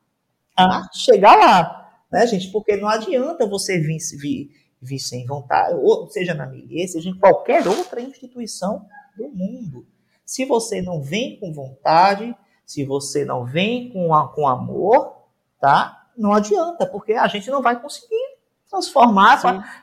[0.55, 2.51] a chegar lá né, gente?
[2.51, 4.51] Porque não adianta você vir, vir,
[4.82, 8.86] vir sem vontade, ou seja na Milier, seja em qualquer outra instituição
[9.18, 9.86] do mundo.
[10.26, 12.36] Se você não vem com vontade,
[12.66, 15.24] se você não vem com, a, com amor,
[15.60, 16.07] tá?
[16.16, 18.39] Não adianta, porque a gente não vai conseguir
[18.70, 19.39] transformar,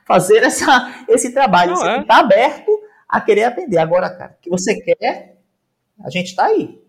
[0.07, 1.73] fazer essa, esse trabalho.
[1.73, 2.01] Não você é.
[2.01, 2.71] está aberto
[3.09, 3.79] a querer aprender.
[3.79, 5.37] Agora, cara, o que você quer,
[6.05, 6.81] a gente está aí.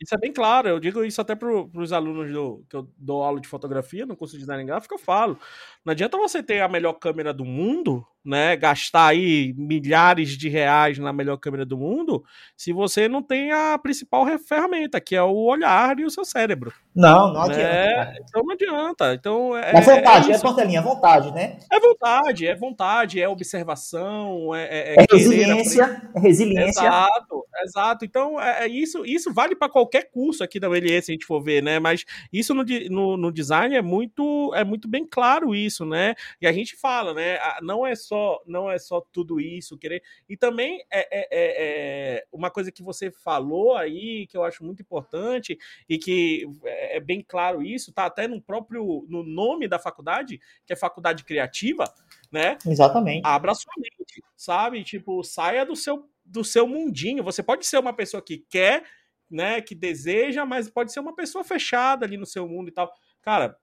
[0.00, 3.22] Isso é bem claro, eu digo isso até para os alunos do, que eu dou
[3.22, 5.38] aula de fotografia no curso de design gráfico, eu falo.
[5.84, 10.98] Não adianta você ter a melhor câmera do mundo né, gastar aí milhares de reais
[10.98, 12.24] na melhor câmera do mundo,
[12.56, 16.72] se você não tem a principal ferramenta, que é o olhar e o seu cérebro.
[16.94, 17.60] Não, não adianta.
[17.60, 18.16] Né?
[18.22, 19.14] Então não adianta.
[19.14, 21.58] Então, é, é vontade, é, é portelinha, é vontade, né?
[21.70, 26.80] É vontade, é vontade, é observação, é, é, é resiliência, é resiliência.
[26.80, 28.04] Exato, exato.
[28.04, 31.26] Então, é, é isso, isso vale para qualquer curso aqui da ULS, se a gente
[31.26, 31.78] for ver, né?
[31.78, 36.14] Mas isso no, no, no design é muito, é muito bem claro isso, né?
[36.40, 37.38] E a gente fala, né?
[37.60, 40.00] Não é só só não é só tudo isso, querer.
[40.28, 44.64] E também é, é, é, é, uma coisa que você falou aí, que eu acho
[44.64, 45.58] muito importante,
[45.88, 50.40] e que é, é bem claro isso, tá até no próprio no nome da faculdade,
[50.64, 51.92] que é faculdade criativa,
[52.30, 52.56] né?
[52.64, 53.26] Exatamente.
[53.26, 54.84] Abra sua mente, sabe?
[54.84, 57.24] Tipo, saia do seu do seu mundinho.
[57.24, 58.84] Você pode ser uma pessoa que quer,
[59.30, 62.90] né, que deseja, mas pode ser uma pessoa fechada ali no seu mundo e tal.
[63.20, 63.58] Cara,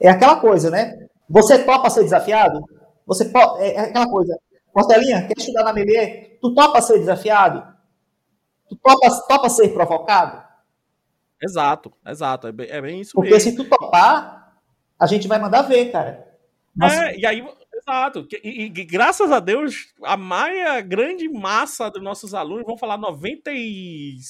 [0.00, 1.08] é aquela coisa, né?
[1.28, 2.64] Você topa ser desafiado?
[3.10, 4.38] Você pode, é, é aquela coisa.
[4.72, 6.38] Portelinha, quer estudar na Melier?
[6.40, 7.66] Tu topa ser desafiado?
[8.68, 10.40] Tu topa, topa ser provocado?
[11.42, 12.46] Exato, exato.
[12.46, 13.50] É bem, é bem isso Porque mesmo.
[13.50, 14.54] se tu topar,
[14.96, 16.24] a gente vai mandar ver, cara.
[16.72, 16.92] Mas...
[16.92, 17.44] É, e aí,
[17.74, 18.28] exato.
[18.44, 24.20] E, e, graças a Deus, a maia, grande massa dos nossos alunos, vamos falar 97%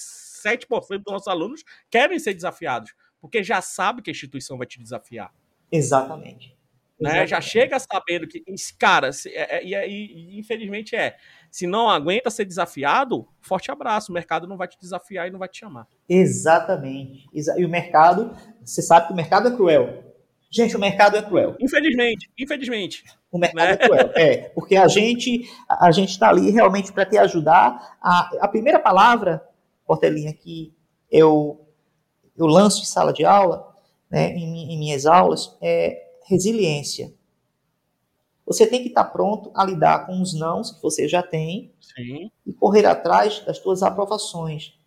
[1.05, 5.31] dos nossos alunos querem ser desafiados, porque já sabe que a instituição vai te desafiar.
[5.71, 6.59] Exatamente.
[7.01, 7.27] Né?
[7.27, 8.45] Já chega sabendo que,
[8.79, 11.17] cara, é, é, e, e, e, infelizmente é,
[11.51, 15.39] se não aguenta ser desafiado, forte abraço, o mercado não vai te desafiar e não
[15.39, 15.87] vai te chamar.
[16.09, 17.27] Exatamente.
[17.33, 20.05] E o mercado, você sabe que o mercado é cruel.
[20.51, 21.57] Gente, o mercado é cruel.
[21.61, 23.05] Infelizmente, infelizmente.
[23.31, 23.73] O mercado né?
[23.73, 27.97] é cruel, é, porque a gente a gente está ali realmente para te ajudar.
[28.03, 29.43] A, a primeira palavra,
[29.87, 30.75] Portelinha, que
[31.11, 31.67] eu,
[32.37, 33.75] eu lanço em sala de aula,
[34.11, 37.13] né, em, em minhas aulas, é resiliência.
[38.47, 42.31] Você tem que estar pronto a lidar com os nãos que você já tem Sim.
[42.47, 44.79] e correr atrás das suas aprovações,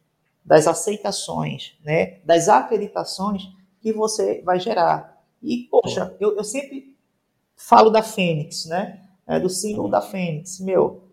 [0.43, 3.43] das aceitações, né, das acreditações
[3.81, 5.21] que você vai gerar.
[5.41, 6.95] E, poxa, eu, eu sempre
[7.55, 9.01] falo da Fênix, né?
[9.27, 10.59] É, do símbolo da Fênix.
[10.59, 11.09] Meu,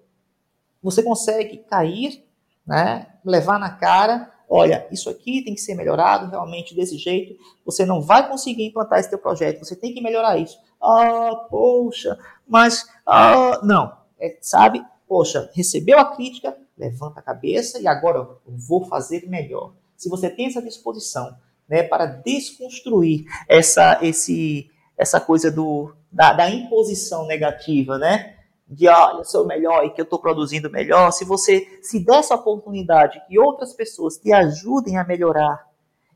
[0.83, 2.24] você consegue cair,
[2.66, 3.14] né?
[3.24, 7.41] Levar na cara, olha, isso aqui tem que ser melhorado realmente desse jeito.
[7.65, 9.61] Você não vai conseguir implantar esse teu projeto.
[9.61, 10.59] Você tem que melhorar isso.
[10.83, 14.85] Ah, poxa, mas ah, não, é, sabe?
[15.07, 19.73] Poxa, recebeu a crítica, levanta a cabeça e agora eu vou fazer melhor.
[19.97, 21.37] Se você tem essa disposição,
[21.69, 28.35] né, para desconstruir essa esse essa coisa do da, da imposição negativa, né?
[28.71, 31.11] De olha, eu sou melhor e que eu estou produzindo melhor.
[31.11, 35.68] Se você se der essa oportunidade que outras pessoas te ajudem a melhorar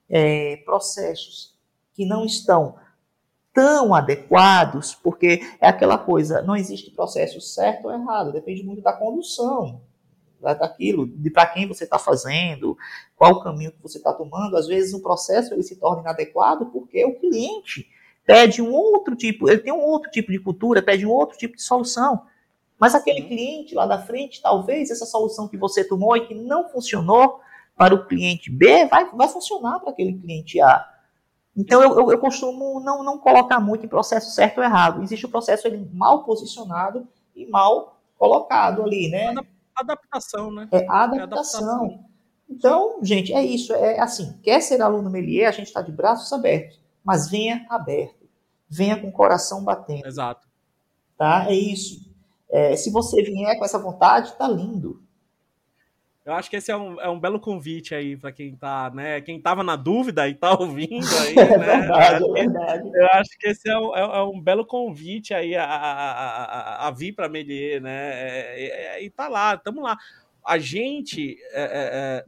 [0.09, 1.53] é, processos
[1.93, 2.77] que não estão
[3.53, 8.93] tão adequados, porque é aquela coisa, não existe processo certo ou errado, depende muito da
[8.93, 9.81] condução
[10.41, 12.77] daquilo, de para quem você está fazendo,
[13.17, 14.57] qual o caminho que você está tomando.
[14.57, 17.89] Às vezes o processo ele se torna inadequado porque o cliente
[18.27, 21.57] pede um outro tipo, ele tem um outro tipo de cultura, pede um outro tipo
[21.57, 22.27] de solução.
[22.79, 26.69] Mas aquele cliente lá da frente, talvez essa solução que você tomou e que não
[26.69, 27.41] funcionou
[27.77, 30.89] para o cliente B, vai, vai funcionar para aquele cliente A.
[31.57, 35.03] Então eu, eu, eu, costumo não, não colocar muito em processo certo ou errado.
[35.03, 39.35] Existe o processo ele, mal posicionado e mal colocado ali, né?
[39.75, 40.69] Adaptação, né?
[40.73, 41.11] É adaptação.
[41.11, 42.05] É adaptação.
[42.49, 43.73] Então, gente, é isso.
[43.73, 48.27] É assim, quer ser aluno Melier, a gente está de braços abertos mas venha aberto,
[48.67, 50.07] venha com o coração batendo.
[50.07, 50.49] Exato.
[51.19, 51.47] Tá?
[51.51, 52.14] É isso.
[52.55, 55.03] É, se você vier com essa vontade, tá lindo.
[56.25, 59.21] Eu acho que esse é um, é um belo convite aí para quem tá, né?
[59.21, 61.81] Quem tava na dúvida e tá ouvindo aí, é né?
[61.81, 62.91] Verdade, é verdade.
[62.95, 66.87] Eu acho que esse é um, é, é um belo convite aí a, a, a,
[66.87, 68.13] a vir para Melier, né?
[68.15, 69.99] É, é, e tá lá, estamos lá.
[70.47, 71.37] A gente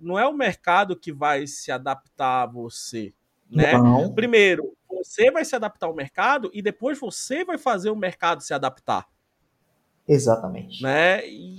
[0.01, 3.15] não é o mercado que vai se adaptar a você,
[3.49, 3.75] né?
[3.75, 4.13] Não.
[4.13, 8.53] Primeiro, você vai se adaptar ao mercado e depois você vai fazer o mercado se
[8.53, 9.07] adaptar.
[10.09, 10.83] Exatamente.
[10.83, 11.27] Né?
[11.29, 11.59] E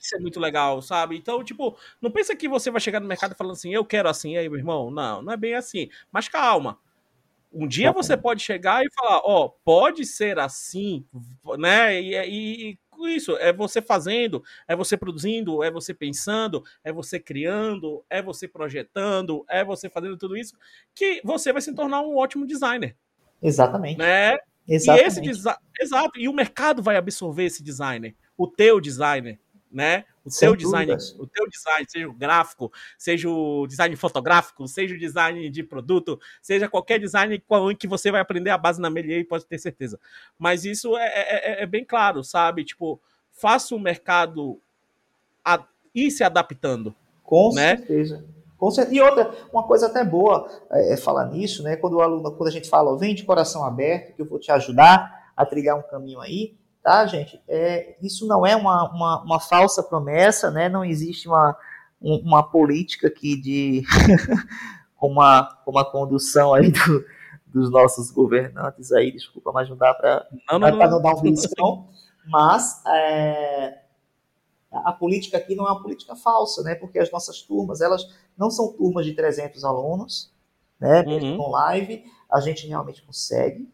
[0.00, 1.16] isso é muito legal, sabe?
[1.16, 4.36] Então, tipo, não pensa que você vai chegar no mercado falando assim, eu quero assim,
[4.36, 4.90] aí, meu irmão.
[4.90, 5.88] Não, não é bem assim.
[6.12, 6.78] Mas calma.
[7.50, 11.06] Um dia você pode chegar e falar, ó, oh, pode ser assim,
[11.56, 12.00] né?
[12.02, 12.16] E,
[12.72, 12.78] e,
[13.14, 18.48] isso, é você fazendo, é você produzindo, é você pensando, é você criando, é você
[18.48, 20.56] projetando, é você fazendo tudo isso,
[20.94, 22.96] que você vai se tornar um ótimo designer.
[23.42, 23.98] Exatamente.
[23.98, 24.36] Né?
[24.66, 25.04] Exatamente.
[25.04, 29.38] E esse design, exato, e o mercado vai absorver esse designer, o teu designer,
[29.70, 30.04] né?
[30.24, 34.94] O Sem teu design, o teu design, seja o gráfico, seja o design fotográfico, seja
[34.94, 37.42] o design de produto, seja qualquer design
[37.78, 40.00] que você vai aprender a base na Melier, pode ter certeza.
[40.38, 42.64] Mas isso é, é, é, é bem claro, sabe?
[42.64, 42.98] Tipo,
[43.32, 44.58] faça o mercado
[45.44, 46.94] a, ir se adaptando.
[47.22, 47.76] Com né?
[47.76, 48.24] certeza.
[48.90, 51.76] E outra, uma coisa até boa é, é falar nisso, né?
[51.76, 54.50] Quando o aluno, quando a gente fala, vem de coração aberto, que eu vou te
[54.52, 57.40] ajudar a trilhar um caminho aí, tá, gente?
[57.48, 60.68] É, isso não é uma, uma, uma falsa promessa, né?
[60.68, 61.56] Não existe uma,
[62.00, 63.82] uma política aqui de
[64.96, 67.04] com uma, uma condução aí do,
[67.46, 71.34] dos nossos governantes aí, desculpa, mas não dá para não, não, não, não, dar um
[71.58, 71.88] não.
[72.26, 73.83] Mas é,
[74.84, 76.74] a política aqui não é uma política falsa, né?
[76.74, 80.32] Porque as nossas turmas, elas não são turmas de 300 alunos,
[80.80, 81.02] né?
[81.02, 81.36] Uhum.
[81.36, 83.68] Com live, a gente realmente consegue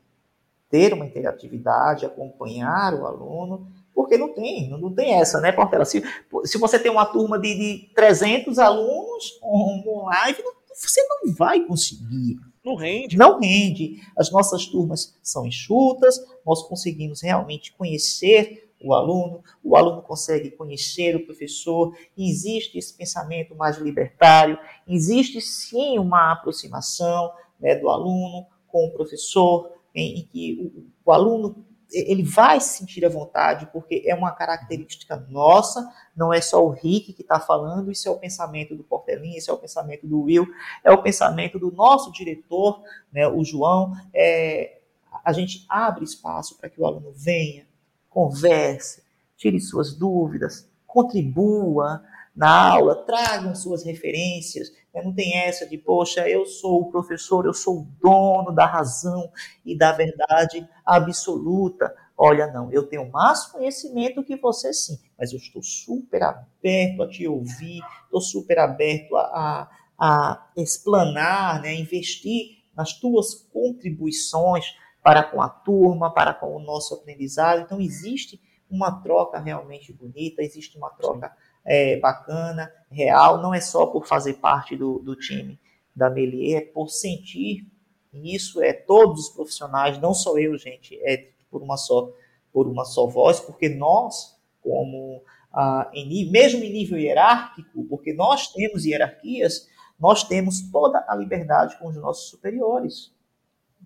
[0.69, 5.85] ter uma interatividade, acompanhar o aluno, porque não tem, não tem essa, né, Portela?
[5.85, 6.03] Se,
[6.45, 10.43] se você tem uma turma de, de 300 alunos um live,
[10.75, 12.39] você não vai conseguir.
[12.65, 13.17] Não rende.
[13.17, 14.01] Não rende.
[14.17, 21.15] As nossas turmas são enxutas, nós conseguimos realmente conhecer o aluno, o aluno consegue conhecer
[21.15, 24.59] o professor, existe esse pensamento mais libertário,
[24.89, 30.73] existe sim uma aproximação né, do aluno com o professor, em, em que
[31.05, 36.33] o, o aluno ele vai se sentir à vontade, porque é uma característica nossa, não
[36.33, 39.55] é só o Rick que está falando, isso é o pensamento do Portelinha, isso é
[39.55, 40.47] o pensamento do Will,
[40.85, 42.81] é o pensamento do nosso diretor,
[43.13, 43.93] né, o João.
[44.15, 44.79] É,
[45.25, 47.67] a gente abre espaço para que o aluno venha,
[48.11, 49.03] converse,
[49.37, 52.03] tire suas dúvidas, contribua,
[52.35, 54.73] na aula, tragam suas referências.
[54.95, 55.03] Né?
[55.03, 59.31] Não tem essa de, poxa, eu sou o professor, eu sou o dono da razão
[59.65, 61.95] e da verdade absoluta.
[62.17, 67.09] Olha, não, eu tenho mais conhecimento que você sim, mas eu estou super aberto a
[67.09, 75.23] te ouvir, estou super aberto a, a, a explanar, né, investir nas tuas contribuições para
[75.23, 77.61] com a turma, para com o nosso aprendizado.
[77.61, 78.41] Então, existe
[78.71, 81.35] uma troca realmente bonita, existe uma troca
[81.65, 85.59] é, bacana, real, não é só por fazer parte do, do time
[85.95, 87.67] da Melier, é por sentir,
[88.13, 92.13] e isso é todos os profissionais, não só eu, gente, é por uma só,
[92.53, 95.23] por uma só voz, porque nós, como
[95.53, 101.79] ah, em, mesmo em nível hierárquico, porque nós temos hierarquias, nós temos toda a liberdade
[101.79, 103.13] com os nossos superiores.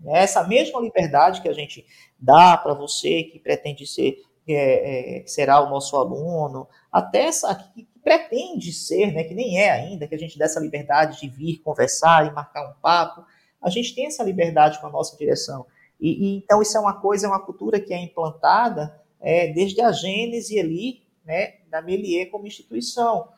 [0.06, 1.86] Essa mesma liberdade que a gente
[2.18, 4.16] dá para você que pretende ser
[4.46, 9.70] é, é, será o nosso aluno, até essa que, pretende ser, né, que nem é
[9.70, 13.24] ainda, que a gente dá essa liberdade de vir conversar e marcar um papo,
[13.62, 15.64] a gente tem essa liberdade com a nossa direção.
[15.98, 19.80] E, e então isso é uma coisa, é uma cultura que é implantada é, desde
[19.80, 23.32] a gênese ali, né, da Melier como instituição.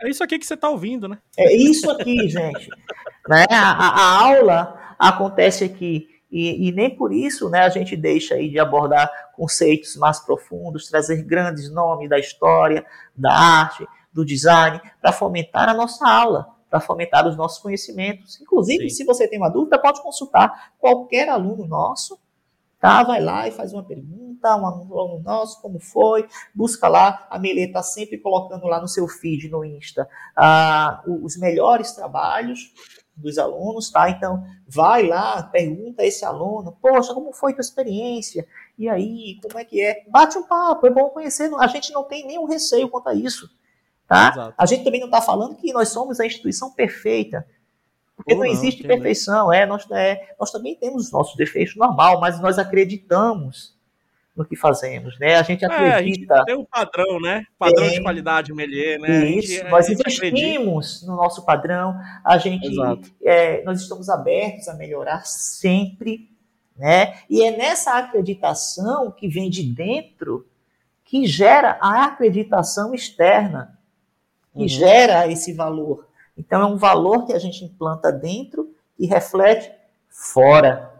[0.00, 1.18] É isso aqui que você está ouvindo, né?
[1.36, 2.68] É isso aqui, gente.
[3.28, 3.44] né?
[3.50, 6.08] A, a, aula acontece aqui.
[6.30, 10.88] E, e, nem por isso né, a gente deixa aí de abordar conceitos mais profundos,
[10.88, 12.84] trazer grandes nomes da história,
[13.16, 18.38] da arte, do design, para fomentar a nossa aula, para fomentar os nossos conhecimentos.
[18.40, 18.96] Inclusive, Sim.
[18.96, 22.18] se você tem uma dúvida, pode consultar qualquer aluno nosso,
[22.78, 23.02] tá?
[23.02, 27.66] Vai lá e faz uma pergunta, um aluno nosso, como foi, busca lá, a Melê
[27.66, 32.72] está sempre colocando lá no seu feed, no Insta, ah, os melhores trabalhos,
[33.18, 34.08] dos alunos, tá?
[34.08, 38.46] Então, vai lá, pergunta a esse aluno, poxa, como foi tua experiência?
[38.78, 40.04] E aí, como é que é?
[40.08, 43.50] Bate um papo, é bom conhecer, a gente não tem nenhum receio quanto a isso,
[44.06, 44.30] tá?
[44.32, 44.54] Exato.
[44.56, 47.46] A gente também não está falando que nós somos a instituição perfeita,
[48.16, 52.20] porque não, não, existe perfeição, é nós, é, nós também temos os nossos defeitos normal,
[52.20, 53.77] mas nós acreditamos
[54.38, 55.34] no que fazemos, né?
[55.34, 55.88] A gente acredita.
[55.88, 57.44] É, a gente tem um padrão, né?
[57.58, 59.26] Padrão tem, de qualidade Melier, né?
[59.26, 62.68] Isso, gente, nós investimos no nosso padrão, a gente,
[63.24, 66.30] é, nós estamos abertos a melhorar sempre,
[66.76, 67.18] né?
[67.28, 70.46] E é nessa acreditação que vem de dentro
[71.04, 73.76] que gera a acreditação externa,
[74.54, 74.68] que uhum.
[74.68, 76.06] gera esse valor.
[76.36, 79.72] Então é um valor que a gente implanta dentro e reflete
[80.08, 80.94] fora.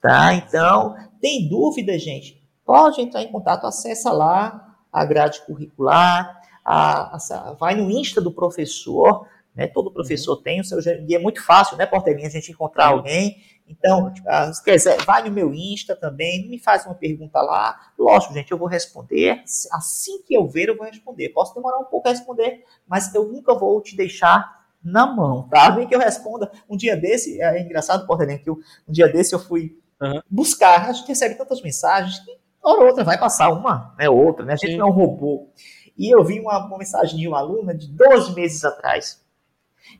[0.00, 0.34] Tá?
[0.34, 2.43] Então, tem dúvida, gente?
[2.64, 8.32] Pode entrar em contato, acessa lá a grade curricular, a, a, vai no Insta do
[8.32, 9.66] professor, né?
[9.66, 10.42] Todo professor uhum.
[10.42, 13.36] tem o seu e é muito fácil, né, Portelinha, a gente encontrar alguém.
[13.66, 17.92] Então, ah, se quiser, vai no meu Insta também, me faz uma pergunta lá.
[17.98, 19.42] Lógico, gente, eu vou responder.
[19.72, 21.30] Assim que eu ver, eu vou responder.
[21.30, 25.70] Posso demorar um pouco a responder, mas eu nunca vou te deixar na mão, tá?
[25.70, 26.50] Vem que eu responda.
[26.68, 30.20] Um dia desse, é engraçado, Portelinha, que eu, um dia desse eu fui uhum.
[30.30, 30.90] buscar.
[30.90, 34.54] A gente recebe tantas mensagens que hora ou outra vai passar uma, né, outra, né?
[34.54, 34.76] A gente Sim.
[34.78, 35.48] não é um robô.
[35.96, 39.22] E eu vi uma, uma, mensagem de uma aluna de 12 meses atrás.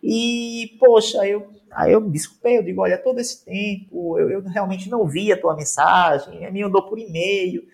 [0.03, 4.43] E, poxa, eu, aí eu me desculpei, eu digo, olha, todo esse tempo eu, eu
[4.43, 7.65] realmente não vi a tua mensagem, a minha andou por e-mail,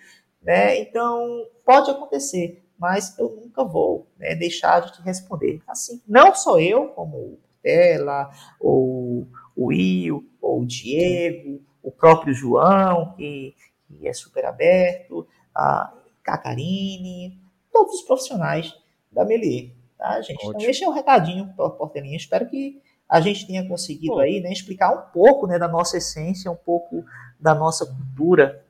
[0.43, 0.79] né?
[0.81, 5.63] Então, pode acontecer, mas eu nunca vou né, deixar de te responder.
[5.67, 9.27] Assim, não só eu, como ela, ou
[9.57, 13.55] o Will, ou o Diego, o próprio João, que
[13.99, 17.39] que é super aberto, a Cacarine,
[17.73, 18.75] todos os profissionais
[19.11, 20.37] da Melier, tá, gente?
[20.37, 20.61] Então, Ótimo.
[20.61, 22.17] Então, esse é o recadinho, Portelinha.
[22.17, 24.21] Espero que a gente tenha conseguido Pô.
[24.21, 27.05] aí, né, explicar um pouco, né, da nossa essência, um pouco
[27.39, 28.65] da nossa cultura.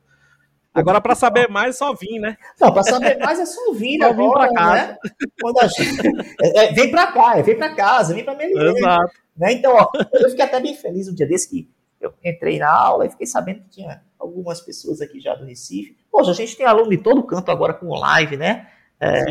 [0.73, 2.37] Agora, para saber mais, é só vir, né?
[2.59, 4.87] Não, para saber mais é só vir só agora, pra casa.
[4.87, 4.99] né?
[5.41, 6.09] Quando a gente...
[6.41, 8.76] é, é, vem para cá, é, vem para casa, vem para Melier.
[8.76, 9.13] Exato.
[9.37, 9.53] Né?
[9.53, 11.68] Então, ó, eu fiquei até bem feliz um dia desse que
[12.01, 15.97] eu entrei na aula e fiquei sabendo que tinha algumas pessoas aqui já do Recife.
[16.11, 18.71] Poxa, a gente tem aluno de todo canto agora com live, né?
[18.99, 19.25] É,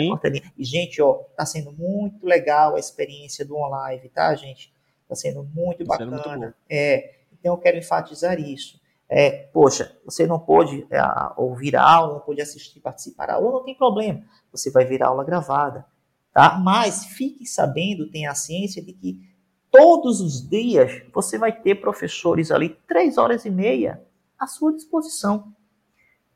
[0.57, 4.73] e, gente, ó, tá sendo muito legal a experiência do online, tá, gente?
[5.07, 6.17] Tá sendo muito tá bacana.
[6.17, 8.79] Sendo muito é, então eu quero enfatizar isso.
[9.07, 10.99] É, poxa, você não pode é,
[11.37, 14.23] ouvir a aula, não pode assistir, participar da aula, não tem problema.
[14.51, 15.85] Você vai ver a aula gravada,
[16.31, 16.59] tá?
[16.59, 19.28] Mas fique sabendo, tenha a ciência de que
[19.71, 24.03] todos os dias você vai ter professores ali, três horas e meia,
[24.37, 25.53] à sua disposição.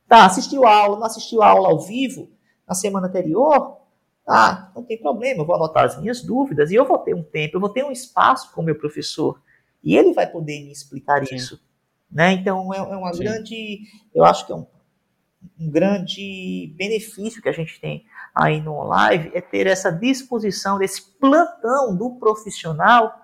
[0.07, 2.29] Tá, assistiu a aula, não assistiu a aula ao vivo
[2.67, 3.77] na semana anterior?
[4.27, 7.23] Ah, não tem problema, eu vou anotar as minhas dúvidas e eu vou ter um
[7.23, 9.41] tempo, eu vou ter um espaço com o meu professor
[9.83, 11.35] e ele vai poder me explicar Sim.
[11.35, 11.61] isso.
[12.09, 12.33] Né?
[12.33, 13.23] Então, é, é uma Sim.
[13.23, 13.79] grande,
[14.13, 14.65] eu acho que é um,
[15.59, 21.01] um grande benefício que a gente tem aí no live é ter essa disposição, desse
[21.19, 23.22] plantão do profissional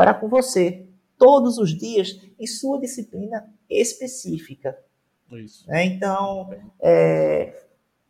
[0.00, 0.86] para com você,
[1.18, 4.78] todos os dias, em sua disciplina específica.
[5.30, 5.68] Isso.
[5.68, 5.84] Né?
[5.84, 6.48] Então,
[6.80, 7.54] é,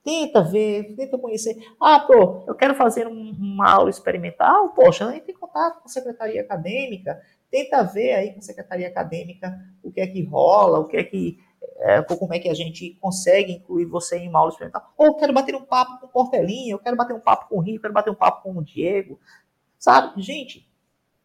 [0.05, 1.57] tenta ver, tenta conhecer.
[1.83, 4.69] Ah, pô, eu quero fazer um, uma aula experimental.
[4.69, 9.59] Poxa, entre em contato com a secretaria acadêmica, tenta ver aí com a secretaria acadêmica
[9.83, 11.41] o que é que rola, o que é que
[11.79, 14.95] é, como é que a gente consegue incluir você em uma aula experimental.
[14.97, 17.57] Ou eu quero bater um papo com o Portelinho, eu quero bater um papo com
[17.57, 19.19] o Rio, eu quero bater um papo com o Diego,
[19.77, 20.23] sabe?
[20.23, 20.70] Gente,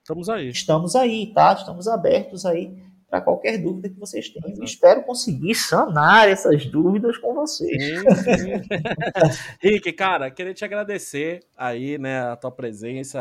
[0.05, 0.49] estamos aí.
[0.49, 1.53] Estamos aí, tá?
[1.53, 2.77] Estamos abertos aí
[3.09, 4.49] para qualquer dúvida que vocês tenham.
[4.49, 4.63] Exato.
[4.63, 7.81] Espero conseguir sanar essas dúvidas com vocês.
[7.81, 8.51] Sim, sim.
[9.61, 13.19] Rick, cara, queria te agradecer aí, né, a tua presença,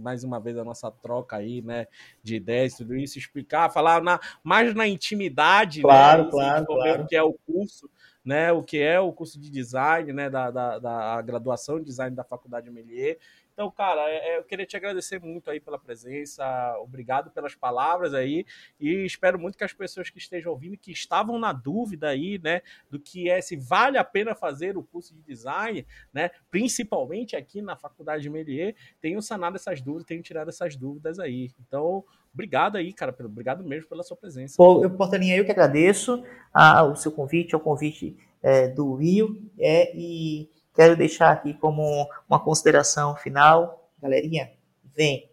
[0.00, 1.86] mais uma vez a nossa troca aí, né,
[2.22, 7.02] de ideias, tudo isso, explicar, falar na, mais na intimidade, claro, né, claro, claro.
[7.02, 7.88] o que é o curso,
[8.24, 12.16] né, o que é o curso de design, né, da, da, da graduação de design
[12.16, 13.18] da Faculdade Melier,
[13.54, 16.44] então, cara, é, é, eu queria te agradecer muito aí pela presença,
[16.80, 18.44] obrigado pelas palavras aí,
[18.80, 22.62] e espero muito que as pessoas que estejam ouvindo, que estavam na dúvida aí, né,
[22.90, 27.62] do que é se vale a pena fazer o curso de design, né, principalmente aqui
[27.62, 31.52] na Faculdade de Melier, tenham sanado essas dúvidas, tenham tirado essas dúvidas aí.
[31.64, 34.56] Então, obrigado aí, cara, obrigado mesmo pela sua presença.
[34.56, 39.40] Pô, eu, Portalinha, eu que agradeço a, o seu convite, ao convite é, do Rio,
[39.60, 44.50] é, e Quero deixar aqui como uma consideração final, galerinha,
[44.82, 45.30] vem,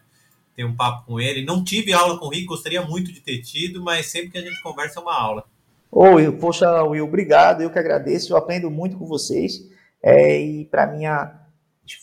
[0.55, 1.45] ter um papo com ele.
[1.45, 4.43] Não tive aula com o Rick, gostaria muito de ter tido, mas sempre que a
[4.43, 5.45] gente conversa é uma aula.
[5.91, 9.67] Ô, Will, poxa, Will, obrigado, eu que agradeço, eu aprendo muito com vocês,
[10.03, 11.05] é, e para mim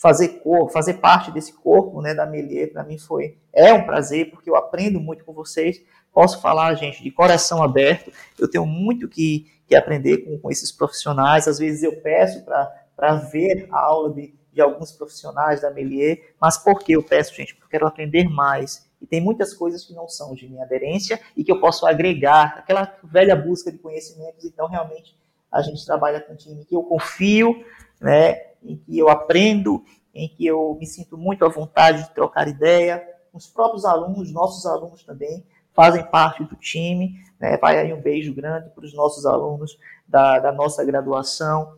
[0.01, 0.41] fazer
[0.73, 4.55] fazer parte desse corpo, né, da Melier, para mim foi, é um prazer, porque eu
[4.55, 5.79] aprendo muito com vocês,
[6.15, 10.71] posso falar, gente, de coração aberto, eu tenho muito que que aprender com, com esses
[10.71, 11.47] profissionais.
[11.47, 16.57] Às vezes eu peço para ver a aula de, de alguns profissionais da Melier, mas
[16.57, 17.53] por que eu peço, gente?
[17.53, 18.89] Porque eu quero aprender mais.
[19.01, 22.55] E tem muitas coisas que não são de minha aderência e que eu posso agregar,
[22.57, 24.45] aquela velha busca de conhecimentos.
[24.45, 25.17] Então, realmente,
[25.51, 27.63] a gente trabalha com um time que eu confio,
[27.99, 29.83] né, em que eu aprendo,
[30.13, 33.05] em que eu me sinto muito à vontade de trocar ideia.
[33.33, 37.19] Os próprios alunos, nossos alunos também, fazem parte do time.
[37.39, 37.57] Né?
[37.57, 39.77] Vai aí um beijo grande para os nossos alunos
[40.07, 41.73] da, da nossa graduação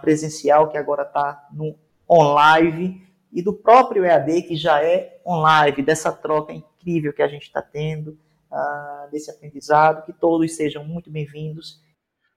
[0.00, 1.74] presencial, que agora está no
[2.08, 7.42] online, e do próprio EAD, que já é online, dessa troca incrível que a gente
[7.42, 8.16] está tendo,
[8.50, 10.06] uh, desse aprendizado.
[10.06, 11.82] Que todos sejam muito bem-vindos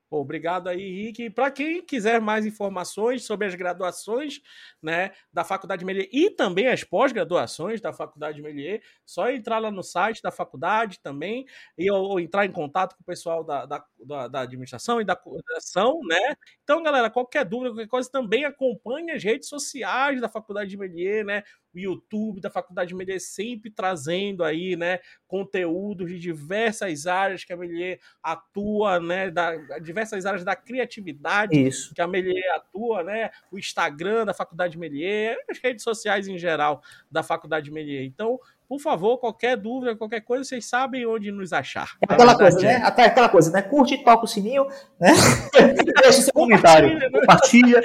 [0.09, 1.29] Obrigado aí, Henrique.
[1.29, 4.41] Para quem quiser mais informações sobre as graduações
[4.81, 9.83] né, da Faculdade Melier e também as pós-graduações da Faculdade Melier, só entrar lá no
[9.83, 11.45] site da faculdade também
[11.77, 15.05] e ou, ou entrar em contato com o pessoal da, da, da, da administração e
[15.05, 16.35] da coordenação, né?
[16.63, 21.25] Então, galera, qualquer dúvida, qualquer coisa, também acompanhe as redes sociais da Faculdade de Melier,
[21.25, 21.43] né?
[21.73, 27.53] O YouTube da Faculdade de Melier sempre trazendo aí, né, conteúdos de diversas áreas que
[27.53, 31.93] a Melier atua, né, da, diversas áreas da criatividade Isso.
[31.93, 33.29] que a Melier atua, né?
[33.51, 36.81] O Instagram da Faculdade de Melier, as redes sociais em geral
[37.11, 38.03] da Faculdade de Melier.
[38.03, 38.39] Então,
[38.69, 41.97] por favor, qualquer dúvida, qualquer coisa, vocês sabem onde nos achar.
[42.07, 42.75] É aquela coisa, né?
[42.75, 43.63] Até aquela coisa, né?
[43.63, 44.67] Curte, toca o sininho,
[44.99, 45.11] né?
[46.03, 47.09] Deixa seu comentário, né?
[47.09, 47.81] compartilha.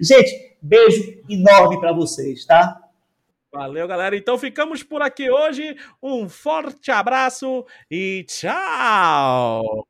[0.00, 2.80] Gente, beijo enorme para vocês, tá?
[3.52, 4.16] Valeu, galera.
[4.16, 5.76] Então ficamos por aqui hoje.
[6.00, 9.88] Um forte abraço e tchau!